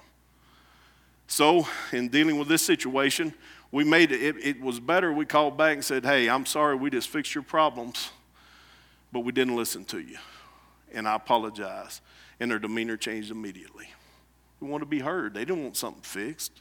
So, 1.27 1.69
in 1.93 2.09
dealing 2.09 2.39
with 2.39 2.49
this 2.49 2.63
situation, 2.63 3.35
we 3.71 3.85
made 3.85 4.13
it, 4.13 4.23
it, 4.23 4.37
it 4.39 4.61
was 4.61 4.81
better. 4.81 5.13
We 5.13 5.27
called 5.27 5.59
back 5.59 5.75
and 5.75 5.85
said, 5.85 6.05
Hey, 6.05 6.29
I'm 6.29 6.47
sorry, 6.47 6.75
we 6.75 6.89
just 6.89 7.09
fixed 7.09 7.35
your 7.35 7.45
problems, 7.45 8.11
but 9.13 9.21
we 9.21 9.33
didn't 9.33 9.57
listen 9.57 9.85
to 9.87 10.01
you. 10.01 10.17
And 10.93 11.07
I 11.07 11.17
apologize. 11.17 12.01
And 12.41 12.51
their 12.51 12.59
demeanor 12.59 12.97
changed 12.97 13.31
immediately. 13.31 13.89
They 14.61 14.67
want 14.67 14.83
to 14.83 14.87
be 14.87 15.01
heard. 15.01 15.35
They 15.35 15.45
don't 15.45 15.63
want 15.63 15.77
something 15.77 16.03
fixed. 16.03 16.53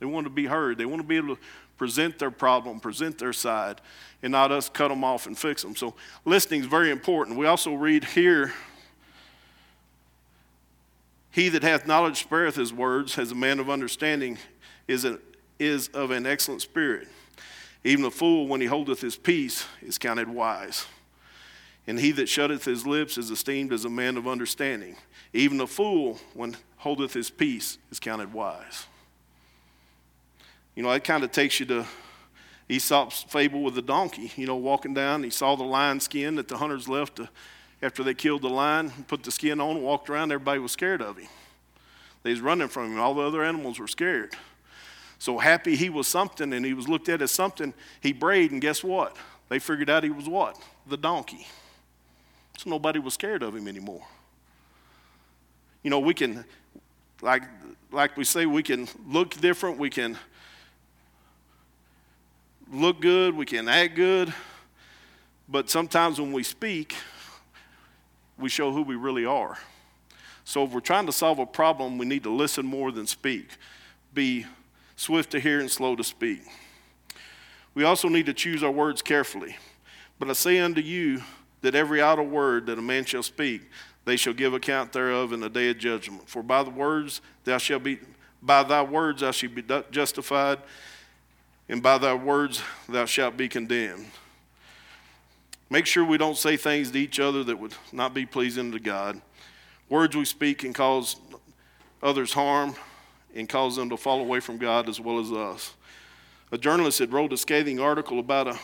They 0.00 0.06
want 0.06 0.26
to 0.26 0.30
be 0.30 0.46
heard. 0.46 0.78
They 0.78 0.86
want 0.86 1.02
to 1.02 1.08
be 1.08 1.16
able 1.16 1.36
to 1.36 1.42
present 1.76 2.18
their 2.18 2.30
problem, 2.30 2.80
present 2.80 3.18
their 3.18 3.32
side, 3.32 3.80
and 4.22 4.32
not 4.32 4.50
us 4.50 4.68
cut 4.68 4.88
them 4.88 5.04
off 5.04 5.26
and 5.26 5.38
fix 5.38 5.62
them. 5.62 5.76
So 5.76 5.94
listening 6.24 6.60
is 6.60 6.66
very 6.66 6.90
important. 6.90 7.38
We 7.38 7.46
also 7.46 7.74
read 7.74 8.04
here 8.04 8.52
He 11.30 11.48
that 11.50 11.62
hath 11.62 11.86
knowledge 11.86 12.18
spareth 12.24 12.56
his 12.56 12.72
words, 12.72 13.16
as 13.16 13.30
a 13.30 13.34
man 13.36 13.60
of 13.60 13.70
understanding 13.70 14.38
is, 14.88 15.04
a, 15.04 15.20
is 15.60 15.86
of 15.88 16.10
an 16.10 16.26
excellent 16.26 16.62
spirit. 16.62 17.06
Even 17.84 18.04
a 18.04 18.10
fool, 18.10 18.48
when 18.48 18.60
he 18.60 18.66
holdeth 18.66 19.00
his 19.00 19.16
peace, 19.16 19.64
is 19.80 19.98
counted 19.98 20.28
wise. 20.28 20.86
And 21.88 21.98
he 21.98 22.12
that 22.12 22.28
shutteth 22.28 22.66
his 22.66 22.86
lips 22.86 23.16
is 23.16 23.30
esteemed 23.30 23.72
as 23.72 23.86
a 23.86 23.90
man 23.90 24.18
of 24.18 24.28
understanding. 24.28 24.94
Even 25.32 25.58
a 25.62 25.66
fool, 25.66 26.18
when 26.34 26.54
holdeth 26.76 27.14
his 27.14 27.30
peace, 27.30 27.78
is 27.90 27.98
counted 27.98 28.30
wise. 28.34 28.86
You 30.74 30.82
know, 30.82 30.92
that 30.92 31.02
kind 31.02 31.24
of 31.24 31.32
takes 31.32 31.58
you 31.58 31.66
to 31.66 31.86
Aesop's 32.68 33.22
fable 33.22 33.62
with 33.62 33.74
the 33.74 33.80
donkey. 33.80 34.30
You 34.36 34.46
know, 34.46 34.56
walking 34.56 34.92
down, 34.92 35.22
he 35.22 35.30
saw 35.30 35.56
the 35.56 35.64
lion 35.64 35.98
skin 35.98 36.34
that 36.34 36.46
the 36.46 36.58
hunters 36.58 36.88
left 36.88 37.16
to, 37.16 37.30
after 37.80 38.04
they 38.04 38.12
killed 38.12 38.42
the 38.42 38.50
lion, 38.50 38.92
put 39.08 39.22
the 39.22 39.30
skin 39.30 39.58
on, 39.58 39.82
walked 39.82 40.10
around. 40.10 40.30
Everybody 40.30 40.60
was 40.60 40.72
scared 40.72 41.00
of 41.00 41.16
him. 41.16 41.28
They 42.22 42.30
was 42.30 42.42
running 42.42 42.68
from 42.68 42.92
him. 42.92 43.00
All 43.00 43.14
the 43.14 43.22
other 43.22 43.42
animals 43.42 43.78
were 43.78 43.88
scared. 43.88 44.34
So 45.18 45.38
happy 45.38 45.74
he 45.74 45.88
was 45.88 46.06
something 46.06 46.52
and 46.52 46.66
he 46.66 46.74
was 46.74 46.86
looked 46.86 47.08
at 47.08 47.22
as 47.22 47.30
something, 47.30 47.72
he 48.02 48.12
brayed, 48.12 48.50
and 48.50 48.60
guess 48.60 48.84
what? 48.84 49.16
They 49.48 49.58
figured 49.58 49.88
out 49.88 50.04
he 50.04 50.10
was 50.10 50.28
what? 50.28 50.60
The 50.86 50.98
donkey. 50.98 51.46
So 52.58 52.70
nobody 52.70 52.98
was 52.98 53.14
scared 53.14 53.44
of 53.44 53.54
him 53.54 53.68
anymore. 53.68 54.02
You 55.84 55.90
know, 55.90 56.00
we 56.00 56.12
can, 56.12 56.44
like, 57.22 57.44
like 57.92 58.16
we 58.16 58.24
say, 58.24 58.46
we 58.46 58.64
can 58.64 58.88
look 59.06 59.40
different, 59.40 59.78
we 59.78 59.90
can 59.90 60.18
look 62.72 63.00
good, 63.00 63.36
we 63.36 63.46
can 63.46 63.68
act 63.68 63.94
good, 63.94 64.34
but 65.48 65.70
sometimes 65.70 66.20
when 66.20 66.32
we 66.32 66.42
speak, 66.42 66.96
we 68.36 68.48
show 68.48 68.72
who 68.72 68.82
we 68.82 68.96
really 68.96 69.24
are. 69.24 69.56
So 70.44 70.64
if 70.64 70.72
we're 70.72 70.80
trying 70.80 71.06
to 71.06 71.12
solve 71.12 71.38
a 71.38 71.46
problem, 71.46 71.96
we 71.96 72.06
need 72.06 72.24
to 72.24 72.30
listen 72.30 72.66
more 72.66 72.90
than 72.90 73.06
speak. 73.06 73.50
Be 74.12 74.46
swift 74.96 75.30
to 75.30 75.38
hear 75.38 75.60
and 75.60 75.70
slow 75.70 75.94
to 75.94 76.02
speak. 76.02 76.40
We 77.74 77.84
also 77.84 78.08
need 78.08 78.26
to 78.26 78.34
choose 78.34 78.64
our 78.64 78.70
words 78.72 79.00
carefully. 79.00 79.56
But 80.18 80.28
I 80.28 80.32
say 80.32 80.58
unto 80.58 80.80
you 80.80 81.22
that 81.62 81.74
every 81.74 82.00
idle 82.00 82.26
word 82.26 82.66
that 82.66 82.78
a 82.78 82.82
man 82.82 83.04
shall 83.04 83.22
speak, 83.22 83.62
they 84.04 84.16
shall 84.16 84.32
give 84.32 84.54
account 84.54 84.92
thereof 84.92 85.32
in 85.32 85.40
the 85.40 85.50
day 85.50 85.70
of 85.70 85.78
judgment. 85.78 86.28
For 86.28 86.42
by 86.42 86.62
the 86.62 86.70
words 86.70 87.20
thou 87.44 87.58
shalt 87.58 87.82
be 87.82 87.98
by 88.40 88.62
thy 88.62 88.82
words 88.82 89.20
thou 89.20 89.32
shalt 89.32 89.54
be 89.54 89.64
justified, 89.90 90.58
and 91.68 91.82
by 91.82 91.98
thy 91.98 92.14
words 92.14 92.62
thou 92.88 93.04
shalt 93.04 93.36
be 93.36 93.48
condemned. 93.48 94.06
Make 95.70 95.86
sure 95.86 96.04
we 96.04 96.18
don't 96.18 96.36
say 96.36 96.56
things 96.56 96.90
to 96.92 96.98
each 96.98 97.20
other 97.20 97.44
that 97.44 97.58
would 97.58 97.74
not 97.92 98.14
be 98.14 98.24
pleasing 98.24 98.72
to 98.72 98.78
God. 98.78 99.20
Words 99.88 100.16
we 100.16 100.24
speak 100.24 100.58
can 100.58 100.72
cause 100.72 101.16
others 102.02 102.32
harm 102.32 102.74
and 103.34 103.48
cause 103.48 103.76
them 103.76 103.90
to 103.90 103.96
fall 103.96 104.20
away 104.20 104.40
from 104.40 104.56
God 104.56 104.88
as 104.88 105.00
well 105.00 105.18
as 105.18 105.30
us. 105.30 105.74
A 106.52 106.58
journalist 106.58 106.98
had 106.98 107.12
wrote 107.12 107.32
a 107.32 107.36
scathing 107.36 107.80
article 107.80 108.18
about 108.18 108.48
a, 108.48 108.58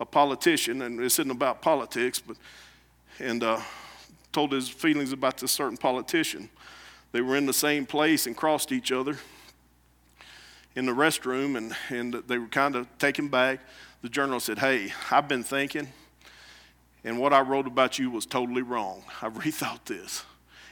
a 0.00 0.06
politician, 0.06 0.82
and 0.82 0.98
this 0.98 1.18
isn't 1.18 1.30
about 1.30 1.60
politics, 1.62 2.18
but 2.18 2.36
and 3.20 3.44
uh, 3.44 3.60
told 4.32 4.50
his 4.52 4.68
feelings 4.68 5.12
about 5.12 5.36
this 5.38 5.52
certain 5.52 5.76
politician. 5.76 6.48
They 7.12 7.20
were 7.20 7.36
in 7.36 7.46
the 7.46 7.52
same 7.52 7.86
place 7.86 8.26
and 8.26 8.36
crossed 8.36 8.72
each 8.72 8.90
other 8.90 9.18
in 10.74 10.86
the 10.86 10.92
restroom, 10.92 11.56
and, 11.56 11.76
and 11.90 12.22
they 12.26 12.38
were 12.38 12.46
kind 12.46 12.76
of 12.76 12.86
taken 12.98 13.28
back. 13.28 13.60
The 14.02 14.08
journalist 14.08 14.46
said, 14.46 14.58
Hey, 14.58 14.92
I've 15.10 15.28
been 15.28 15.42
thinking, 15.42 15.88
and 17.04 17.18
what 17.18 17.32
I 17.32 17.40
wrote 17.40 17.66
about 17.66 17.98
you 17.98 18.10
was 18.10 18.26
totally 18.26 18.62
wrong. 18.62 19.02
I've 19.20 19.34
rethought 19.44 19.84
this, 19.84 20.24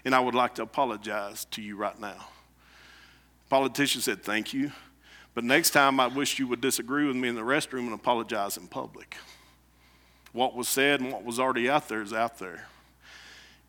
and 0.05 0.15
I 0.15 0.21
would 0.21 0.35
like 0.35 0.55
to 0.57 0.63
apologize 0.63 1.45
to 1.47 1.63
you 1.63 1.77
right 1.77 1.99
now. 2.01 2.29
Politician 3.51 4.01
said, 4.01 4.23
Thank 4.23 4.55
you. 4.55 4.73
But 5.35 5.45
next 5.45 5.71
time, 5.71 6.01
I 6.01 6.07
wish 6.07 6.39
you 6.39 6.49
would 6.49 6.61
disagree 6.61 7.07
with 7.07 7.17
me 7.17 7.29
in 7.29 7.35
the 7.35 7.43
restroom 7.43 7.87
and 7.87 7.95
apologize 7.95 8.57
in 8.57 8.67
public. 8.67 9.17
What 10.33 10.55
was 10.55 10.69
said 10.69 11.01
and 11.01 11.13
what 11.13 11.25
was 11.25 11.39
already 11.39 11.71
out 11.71 11.89
there 11.89 12.03
is 12.03 12.13
out 12.13 12.39
there. 12.39 12.67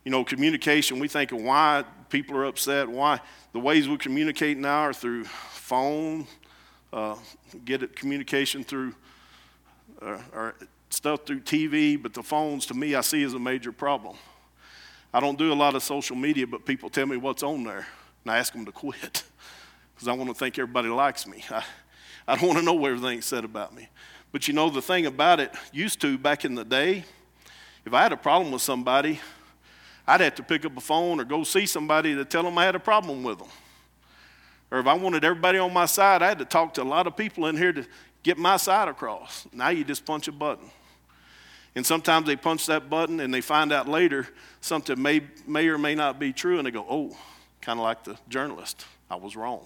You 0.04 0.12
know, 0.12 0.24
communication, 0.24 1.00
we 1.00 1.08
think 1.08 1.32
of 1.32 1.42
why 1.42 1.84
people 2.10 2.36
are 2.38 2.46
upset, 2.46 2.89
why 2.89 3.20
the 3.54 3.60
ways 3.60 3.88
we 3.88 3.98
communicate 3.98 4.58
now 4.58 4.80
are 4.80 4.94
through 4.94 5.25
phone, 5.25 6.25
uh, 6.92 7.16
get 7.66 7.84
it 7.84 7.96
communication 7.96 8.63
through, 8.63 8.96
uh, 10.01 10.18
or 10.34 10.56
stuff 10.89 11.25
through 11.25 11.42
TV, 11.42 12.01
but 12.01 12.13
the 12.13 12.24
phones 12.24 12.66
to 12.68 12.74
me 12.74 12.96
I 12.96 13.01
see 13.01 13.24
as 13.24 13.34
a 13.34 13.39
major 13.39 13.72
problem. 13.72 14.16
I 15.13 15.20
don't 15.20 15.38
do 15.38 15.51
a 15.51 15.56
lot 15.56 15.75
of 15.75 15.84
social 15.84 16.16
media, 16.16 16.46
but 16.48 16.66
people 16.66 16.89
tell 16.89 17.06
me 17.06 17.18
what's 17.18 17.44
on 17.44 17.63
there, 17.63 17.88
and 18.24 18.32
I 18.32 18.38
ask 18.38 18.54
them 18.54 18.66
to 18.66 18.72
quit. 18.72 19.24
because 20.00 20.08
I 20.08 20.13
want 20.13 20.29
to 20.29 20.34
think 20.34 20.58
everybody 20.58 20.88
likes 20.88 21.27
me. 21.27 21.44
I, 21.51 21.62
I 22.25 22.38
don't 22.38 22.48
want 22.48 22.58
to 22.60 22.63
know 22.63 22.74
what 22.74 22.91
everything 22.91 23.22
said 23.22 23.44
about 23.44 23.75
me. 23.75 23.89
But 24.32 24.48
you 24.48 24.53
know, 24.53 24.70
the 24.70 24.82
thing 24.82 25.06
about 25.06 25.41
it, 25.41 25.53
used 25.74 26.00
to 26.00 26.18
back 26.18 26.46
in 26.46 26.56
the 26.56 26.63
day, 26.63 27.03
if 27.84 27.94
I 27.94 28.03
had 28.03 28.13
a 28.13 28.18
problem 28.18 28.53
with 28.53 28.62
somebody, 28.62 29.20
I'd 30.08 30.22
have 30.22 30.36
to 30.36 30.44
pick 30.44 30.63
up 30.63 30.77
a 30.77 30.79
phone 30.79 31.20
or 31.20 31.25
go 31.25 31.44
see 31.44 31.65
somebody 31.65 32.15
to 32.15 32.24
tell 32.24 32.44
them 32.44 32.58
I 32.58 32.63
had 32.63 32.75
a 32.75 32.79
problem 32.79 33.24
with 33.24 33.39
them. 33.39 33.50
Or 34.72 34.79
if 34.79 34.88
I 34.88 34.94
wanted 34.94 35.25
everybody 35.25 35.58
on 35.58 35.74
my 35.74 35.86
side, 35.86 36.22
I 36.22 36.29
had 36.29 36.39
to 36.39 36.46
talk 36.46 36.75
to 36.75 36.82
a 36.82 36.86
lot 36.86 37.06
of 37.06 37.18
people 37.18 37.48
in 37.48 37.58
here 37.58 37.74
to 37.74 37.86
get 38.24 38.38
my 38.38 38.56
side 38.56 38.88
across. 38.88 39.48
Now 39.51 39.68
you 39.68 39.84
just 39.84 40.06
punch 40.06 40.29
a 40.29 40.32
button. 40.32 40.70
And 41.75 41.86
sometimes 41.86 42.25
they 42.25 42.38
punch 42.38 42.68
that 42.68 42.89
button 42.89 43.20
and 43.20 43.34
they 43.34 43.41
find 43.41 43.74
out 43.74 43.89
later 43.89 44.29
something 44.62 45.01
may, 45.01 45.24
may 45.46 45.68
or 45.68 45.77
may 45.77 45.94
not 45.94 46.20
be 46.20 46.32
true, 46.32 46.58
and 46.58 46.65
they 46.65 46.72
go, 46.72 46.86
oh, 46.89 47.18
kind 47.60 47.77
of 47.77 47.84
like 47.84 48.06
the 48.06 48.18
journalist, 48.29 48.86
I 49.10 49.18
was 49.18 49.36
wrong. 49.36 49.65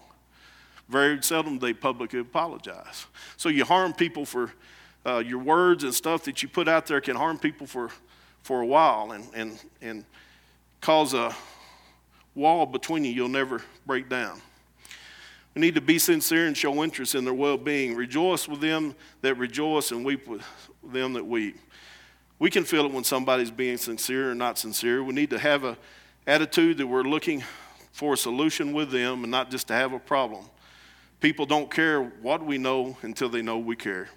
Very 0.94 1.24
seldom 1.24 1.58
they 1.58 1.74
publicly 1.74 2.20
apologize. 2.20 3.08
So 3.36 3.50
you 3.50 3.66
harm 3.66 3.94
people 3.94 4.28
for 4.28 4.54
uh, 5.04 5.24
your 5.26 5.40
words 5.40 5.84
and 5.84 5.92
stuff 5.92 6.24
that 6.26 6.44
you 6.44 6.48
put 6.48 6.68
out 6.68 6.86
there 6.86 7.02
can 7.02 7.16
harm 7.16 7.40
people 7.40 7.66
for, 7.66 7.90
for 8.44 8.62
a 8.62 8.66
while 8.68 9.14
and, 9.14 9.28
and, 9.34 9.60
and 9.82 10.06
cause 10.82 11.16
a 11.16 11.36
wall 12.36 12.68
between 12.68 13.06
you 13.06 13.12
you'll 13.12 13.28
never 13.28 13.64
break 13.88 14.08
down. 14.08 14.40
We 15.56 15.62
need 15.62 15.74
to 15.74 15.82
be 15.82 15.98
sincere 15.98 16.46
and 16.46 16.56
show 16.56 16.84
interest 16.84 17.16
in 17.16 17.26
their 17.26 17.34
well 17.34 17.58
being. 17.58 17.96
Rejoice 17.96 18.48
with 18.48 18.62
them 18.62 18.94
that 19.22 19.34
rejoice 19.40 19.90
and 19.90 20.06
weep 20.06 20.28
with 20.28 20.44
them 20.84 21.14
that 21.14 21.26
weep. 21.26 21.58
We 22.38 22.52
can 22.52 22.66
feel 22.66 22.86
it 22.86 22.92
when 22.92 23.04
somebody's 23.04 23.50
being 23.50 23.78
sincere 23.78 24.30
or 24.30 24.36
not 24.36 24.60
sincere. 24.60 25.04
We 25.04 25.16
need 25.16 25.32
to 25.32 25.40
have 25.40 25.64
an 25.64 25.76
attitude 26.28 26.78
that 26.78 26.86
we're 26.86 27.02
looking 27.02 27.44
for 27.94 28.14
a 28.14 28.18
solution 28.18 28.74
with 28.74 28.92
them 28.92 29.24
and 29.24 29.32
not 29.32 29.50
just 29.50 29.68
to 29.70 29.74
have 29.74 29.94
a 29.94 30.00
problem. 30.00 30.46
People 31.24 31.46
don't 31.46 31.72
care 31.72 32.04
what 32.04 32.46
we 32.46 32.58
know 32.58 32.98
until 33.02 33.30
they 33.30 33.42
know 33.42 33.58
we 33.58 33.78
care. 33.78 34.10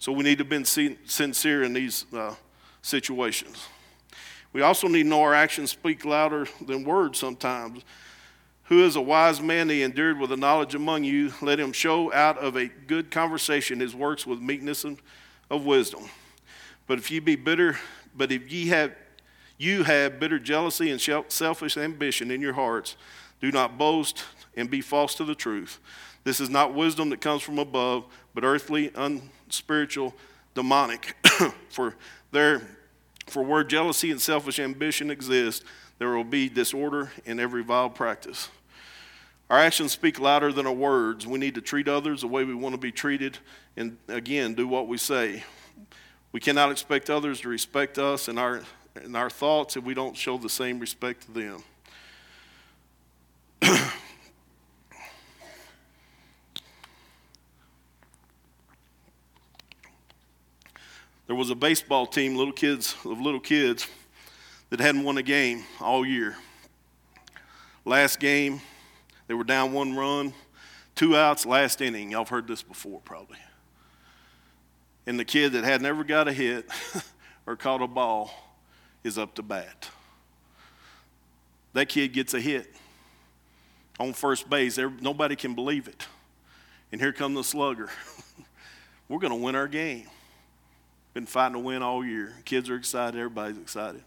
So 0.00 0.10
we 0.10 0.24
need 0.24 0.38
to 0.38 0.44
be 0.44 0.64
sincere 0.64 1.62
in 1.62 1.72
these 1.72 2.06
uh, 2.12 2.34
situations. 2.82 3.68
We 4.52 4.60
also 4.62 4.88
need 4.88 5.04
to 5.04 5.08
know 5.08 5.22
our 5.22 5.32
actions 5.32 5.70
speak 5.70 6.04
louder 6.04 6.48
than 6.60 6.82
words 6.82 7.20
sometimes. 7.20 7.84
Who 8.64 8.84
is 8.84 8.96
a 8.96 9.00
wise 9.00 9.40
man 9.40 9.68
he 9.68 9.84
endured 9.84 10.18
with 10.18 10.30
the 10.30 10.36
knowledge 10.36 10.74
among 10.74 11.04
you? 11.04 11.32
Let 11.40 11.60
him 11.60 11.70
show 11.70 12.12
out 12.12 12.36
of 12.38 12.56
a 12.56 12.66
good 12.66 13.12
conversation 13.12 13.78
his 13.78 13.94
works 13.94 14.26
with 14.26 14.40
meekness 14.40 14.84
of 15.50 15.64
wisdom. 15.64 16.02
But 16.88 16.98
if 16.98 17.12
ye 17.12 17.20
be 17.20 17.36
bitter, 17.36 17.78
but 18.16 18.32
if 18.32 18.50
ye 18.50 18.66
have 18.66 18.92
you 19.56 19.84
have 19.84 20.18
bitter 20.18 20.40
jealousy 20.40 20.90
and 20.90 21.00
selfish 21.00 21.76
ambition 21.76 22.32
in 22.32 22.40
your 22.40 22.54
hearts, 22.54 22.96
do 23.40 23.52
not 23.52 23.78
boast 23.78 24.24
and 24.56 24.68
be 24.68 24.80
false 24.80 25.14
to 25.14 25.24
the 25.24 25.36
truth. 25.36 25.78
This 26.24 26.40
is 26.40 26.50
not 26.50 26.74
wisdom 26.74 27.10
that 27.10 27.20
comes 27.20 27.42
from 27.42 27.58
above, 27.58 28.04
but 28.34 28.44
earthly, 28.44 28.90
unspiritual, 28.94 30.14
demonic. 30.54 31.16
for 31.70 31.96
there, 32.30 32.62
for 33.26 33.42
where 33.42 33.64
jealousy 33.64 34.10
and 34.10 34.20
selfish 34.20 34.58
ambition 34.58 35.10
exist, 35.10 35.64
there 35.98 36.10
will 36.10 36.24
be 36.24 36.48
disorder 36.48 37.10
in 37.24 37.40
every 37.40 37.62
vile 37.62 37.90
practice. 37.90 38.48
Our 39.48 39.58
actions 39.58 39.92
speak 39.92 40.20
louder 40.20 40.52
than 40.52 40.66
our 40.66 40.72
words. 40.72 41.26
We 41.26 41.38
need 41.38 41.56
to 41.56 41.60
treat 41.60 41.88
others 41.88 42.20
the 42.20 42.28
way 42.28 42.44
we 42.44 42.54
want 42.54 42.74
to 42.74 42.80
be 42.80 42.92
treated, 42.92 43.38
and 43.76 43.96
again, 44.08 44.54
do 44.54 44.68
what 44.68 44.86
we 44.86 44.96
say. 44.96 45.42
We 46.32 46.38
cannot 46.38 46.70
expect 46.70 47.10
others 47.10 47.40
to 47.40 47.48
respect 47.48 47.98
us 47.98 48.28
and 48.28 48.38
our, 48.38 48.62
and 48.94 49.16
our 49.16 49.28
thoughts 49.28 49.76
if 49.76 49.82
we 49.82 49.94
don't 49.94 50.16
show 50.16 50.38
the 50.38 50.48
same 50.48 50.78
respect 50.78 51.26
to 51.26 51.32
them. 51.32 51.62
there 61.30 61.36
was 61.36 61.50
a 61.50 61.54
baseball 61.54 62.08
team, 62.08 62.34
little 62.34 62.52
kids 62.52 62.96
of 63.04 63.20
little 63.20 63.38
kids, 63.38 63.86
that 64.70 64.80
hadn't 64.80 65.04
won 65.04 65.16
a 65.16 65.22
game 65.22 65.62
all 65.80 66.04
year. 66.04 66.34
Last 67.84 68.18
game, 68.18 68.60
They 69.28 69.34
were 69.34 69.44
down 69.44 69.72
one 69.72 69.94
run, 69.94 70.34
two 70.96 71.16
outs, 71.16 71.46
last 71.46 71.80
inning. 71.80 72.10
Y'all 72.10 72.22
have 72.22 72.30
heard 72.30 72.48
this 72.48 72.64
before, 72.64 73.00
probably. 73.04 73.38
And 75.06 75.20
the 75.20 75.24
kid 75.24 75.52
that 75.52 75.62
had 75.62 75.80
never 75.80 76.02
got 76.02 76.26
a 76.26 76.32
hit 76.32 76.68
or 77.46 77.54
caught 77.54 77.80
a 77.80 77.86
ball 77.86 78.32
is 79.04 79.16
up 79.16 79.36
to 79.36 79.42
bat. 79.44 79.88
That 81.74 81.88
kid 81.88 82.12
gets 82.12 82.34
a 82.34 82.40
hit 82.40 82.74
on 84.00 84.14
first 84.14 84.50
base. 84.50 84.80
Nobody 85.00 85.36
can 85.36 85.54
believe 85.54 85.86
it. 85.86 86.08
And 86.90 87.00
here 87.00 87.12
comes 87.12 87.36
the 87.36 87.44
slugger. 87.44 87.88
We're 89.08 89.20
going 89.20 89.30
to 89.30 89.38
win 89.38 89.54
our 89.54 89.68
game. 89.68 90.08
Been 91.20 91.26
fighting 91.26 91.52
to 91.52 91.58
win 91.58 91.82
all 91.82 92.02
year. 92.02 92.32
Kids 92.46 92.70
are 92.70 92.76
excited. 92.76 93.18
Everybody's 93.18 93.58
excited. 93.58 94.00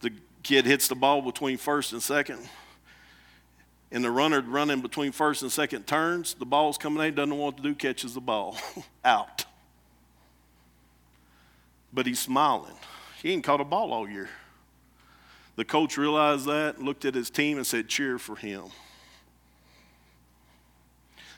The 0.00 0.12
kid 0.42 0.66
hits 0.66 0.86
the 0.86 0.94
ball 0.94 1.22
between 1.22 1.56
first 1.56 1.94
and 1.94 2.02
second. 2.02 2.46
And 3.90 4.04
the 4.04 4.10
runner 4.10 4.42
running 4.42 4.82
between 4.82 5.12
first 5.12 5.40
and 5.40 5.50
second 5.50 5.86
turns. 5.86 6.34
The 6.34 6.44
ball's 6.44 6.76
coming 6.76 7.02
in, 7.02 7.14
doesn't 7.14 7.30
know 7.30 7.36
what 7.36 7.56
to 7.56 7.62
do, 7.62 7.74
catches 7.74 8.12
the 8.12 8.20
ball. 8.20 8.58
Out. 9.06 9.46
But 11.90 12.04
he's 12.04 12.20
smiling. 12.20 12.76
He 13.22 13.32
ain't 13.32 13.42
caught 13.42 13.62
a 13.62 13.64
ball 13.64 13.94
all 13.94 14.06
year. 14.06 14.28
The 15.56 15.64
coach 15.64 15.96
realized 15.96 16.44
that, 16.44 16.82
looked 16.82 17.06
at 17.06 17.14
his 17.14 17.30
team, 17.30 17.56
and 17.56 17.66
said, 17.66 17.88
Cheer 17.88 18.18
for 18.18 18.36
him. 18.36 18.64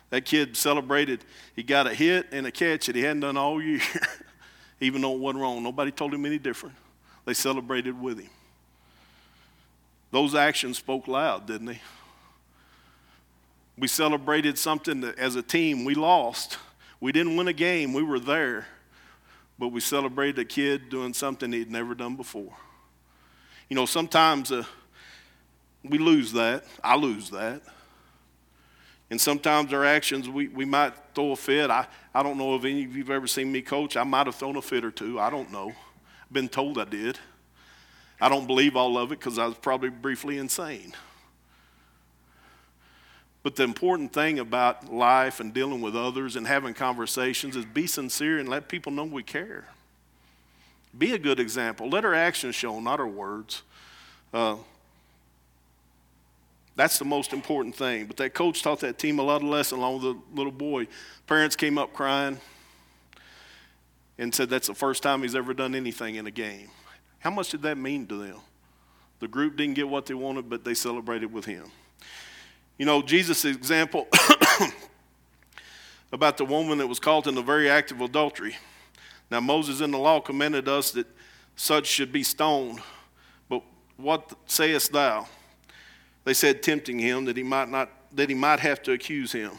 That 0.09 0.25
kid 0.25 0.57
celebrated. 0.57 1.25
He 1.55 1.63
got 1.63 1.87
a 1.87 1.95
hit 1.95 2.27
and 2.33 2.49
a 2.49 2.51
catch 2.51 2.87
that 2.87 2.97
he 2.97 3.03
hadn't 3.03 3.21
done 3.21 3.37
all 3.37 3.63
year, 3.63 3.81
even 4.81 5.03
though 5.03 5.15
it 5.15 5.21
wasn't 5.21 5.43
wrong. 5.43 5.63
Nobody 5.63 5.91
told 5.91 6.15
him 6.15 6.25
any 6.25 6.39
different. 6.39 6.75
They 7.25 7.35
celebrated 7.35 8.01
with 8.01 8.19
him. 8.19 8.31
Those 10.11 10.35
actions 10.35 10.79
spoke 10.79 11.07
loud, 11.07 11.47
didn't 11.47 11.67
they? 11.67 11.81
We 13.79 13.87
celebrated 13.89 14.59
something 14.59 15.01
that 15.03 15.19
as 15.19 15.37
a 15.37 15.43
team 15.43 15.85
we 15.85 15.95
lost. 15.95 16.59
We 17.01 17.13
didn't 17.13 17.37
win 17.37 17.49
a 17.49 17.53
game, 17.53 17.95
we 17.95 18.03
were 18.03 18.21
there, 18.21 18.67
but 19.59 19.69
we 19.69 19.81
celebrated 19.81 20.39
a 20.39 20.45
kid 20.45 20.91
doing 20.91 21.15
something 21.15 21.51
he'd 21.51 21.71
never 21.71 21.95
done 21.95 22.17
before. 22.17 22.53
You 23.71 23.77
know, 23.77 23.87
sometimes 23.87 24.53
uh, 24.53 24.65
we 25.83 25.97
lose 25.97 26.33
that. 26.33 26.65
I 26.85 26.97
lose 26.97 27.31
that. 27.31 27.63
And 29.11 29.21
sometimes 29.21 29.73
our 29.73 29.85
actions, 29.85 30.29
we, 30.29 30.49
we 30.49 30.65
might 30.65 30.93
throw 31.15 31.33
a 31.33 31.37
fit. 31.37 31.69
I, 31.69 31.87
I 32.15 32.23
don't 32.23 32.39
know 32.39 32.55
if 32.55 32.65
any 32.65 32.85
of 32.85 32.95
you 32.95 33.03
have 33.03 33.11
ever 33.11 33.27
seen 33.27 33.51
me 33.51 33.61
coach. 33.61 33.97
I 33.97 34.05
might 34.05 34.27
have 34.27 34.37
thrown 34.37 34.57
a 34.57 34.63
fit 34.63 34.85
or 34.85 34.93
two. 34.93 35.19
I 35.19 35.31
don't 35.31 35.51
know. 35.51 35.69
I've 35.69 36.33
been 36.33 36.49
told 36.49 36.79
I 36.79 36.85
did. 36.85 37.19
I 38.21 38.29
don't 38.29 38.47
believe 38.47 38.77
all 38.77 38.97
of 38.99 39.11
it 39.11 39.19
because 39.19 39.39
I 39.39 39.47
was 39.47 39.57
probably 39.57 39.89
briefly 39.89 40.39
insane. 40.39 40.93
But 43.43 43.57
the 43.57 43.65
important 43.65 44.13
thing 44.13 44.39
about 44.39 44.93
life 44.93 45.41
and 45.41 45.53
dealing 45.53 45.81
with 45.81 45.97
others 45.97 46.37
and 46.37 46.47
having 46.47 46.75
conversations 46.75 47.57
is 47.57 47.65
be 47.65 47.87
sincere 47.87 48.39
and 48.39 48.49
let 48.49 48.69
people 48.69 48.93
know 48.93 49.05
we 49.05 49.23
care. 49.23 49.65
Be 50.97 51.15
a 51.15 51.19
good 51.19 51.41
example. 51.41 51.89
Let 51.89 52.05
our 52.05 52.15
actions 52.15 52.55
show, 52.55 52.79
not 52.81 53.01
our 53.01 53.09
words. 53.09 53.63
Uh, 54.35 54.57
that's 56.81 56.99
the 56.99 57.05
most 57.05 57.35
important 57.35 57.77
thing. 57.77 58.07
But 58.07 58.17
that 58.17 58.33
coach 58.33 58.63
taught 58.63 58.81
that 58.81 58.99
team 58.99 59.19
a 59.19 59.23
lot 59.23 59.43
of 59.43 59.49
lessons 59.49 59.79
along 59.79 60.03
with 60.03 60.03
the 60.03 60.19
little 60.35 60.51
boy. 60.51 60.89
Parents 61.27 61.55
came 61.55 61.77
up 61.77 61.93
crying 61.93 62.41
and 64.17 64.35
said 64.35 64.49
that's 64.49 64.69
the 64.69 64.75
first 64.75 65.03
time 65.03 65.21
he's 65.21 65.35
ever 65.35 65.53
done 65.53 65.75
anything 65.75 66.15
in 66.15 66.27
a 66.27 66.31
game. 66.31 66.71
How 67.19 67.31
much 67.31 67.51
did 67.51 67.61
that 67.63 67.77
mean 67.77 68.07
to 68.07 68.17
them? 68.17 68.39
The 69.19 69.29
group 69.29 69.59
didn't 69.59 69.75
get 69.75 69.91
what 69.91 70.07
they 70.07 70.15
wanted, 70.15 70.49
but 70.49 70.65
they 70.65 70.73
celebrated 70.73 71.31
with 71.31 71.45
him. 71.45 71.71
You 72.79 72.87
know, 72.87 73.03
Jesus' 73.03 73.45
example 73.45 74.09
about 76.13 76.39
the 76.39 76.47
woman 76.47 76.79
that 76.79 76.87
was 76.87 76.99
caught 76.99 77.27
in 77.27 77.35
the 77.35 77.43
very 77.43 77.69
act 77.69 77.91
of 77.93 78.01
adultery. 78.01 78.57
Now, 79.31 79.41
Moses 79.41 79.83
in 79.83 79.91
the 79.91 79.99
law 79.99 80.19
commanded 80.19 80.67
us 80.67 80.93
that 80.93 81.07
such 81.57 81.87
should 81.87 82.11
be 82.11 82.23
stoned. 82.23 82.81
But 83.51 83.65
what 83.99 84.33
sayest 84.47 84.93
thou? 84.93 85.27
They 86.25 86.35
said, 86.35 86.63
tempting 86.63 86.99
him 86.99 87.25
that 87.25 87.37
he 87.37 87.43
might 87.43 87.69
not 87.69 87.91
that 88.13 88.29
he 88.29 88.35
might 88.35 88.61
have 88.61 88.83
to 88.83 88.93
accuse 88.93 89.33
him. 89.33 89.53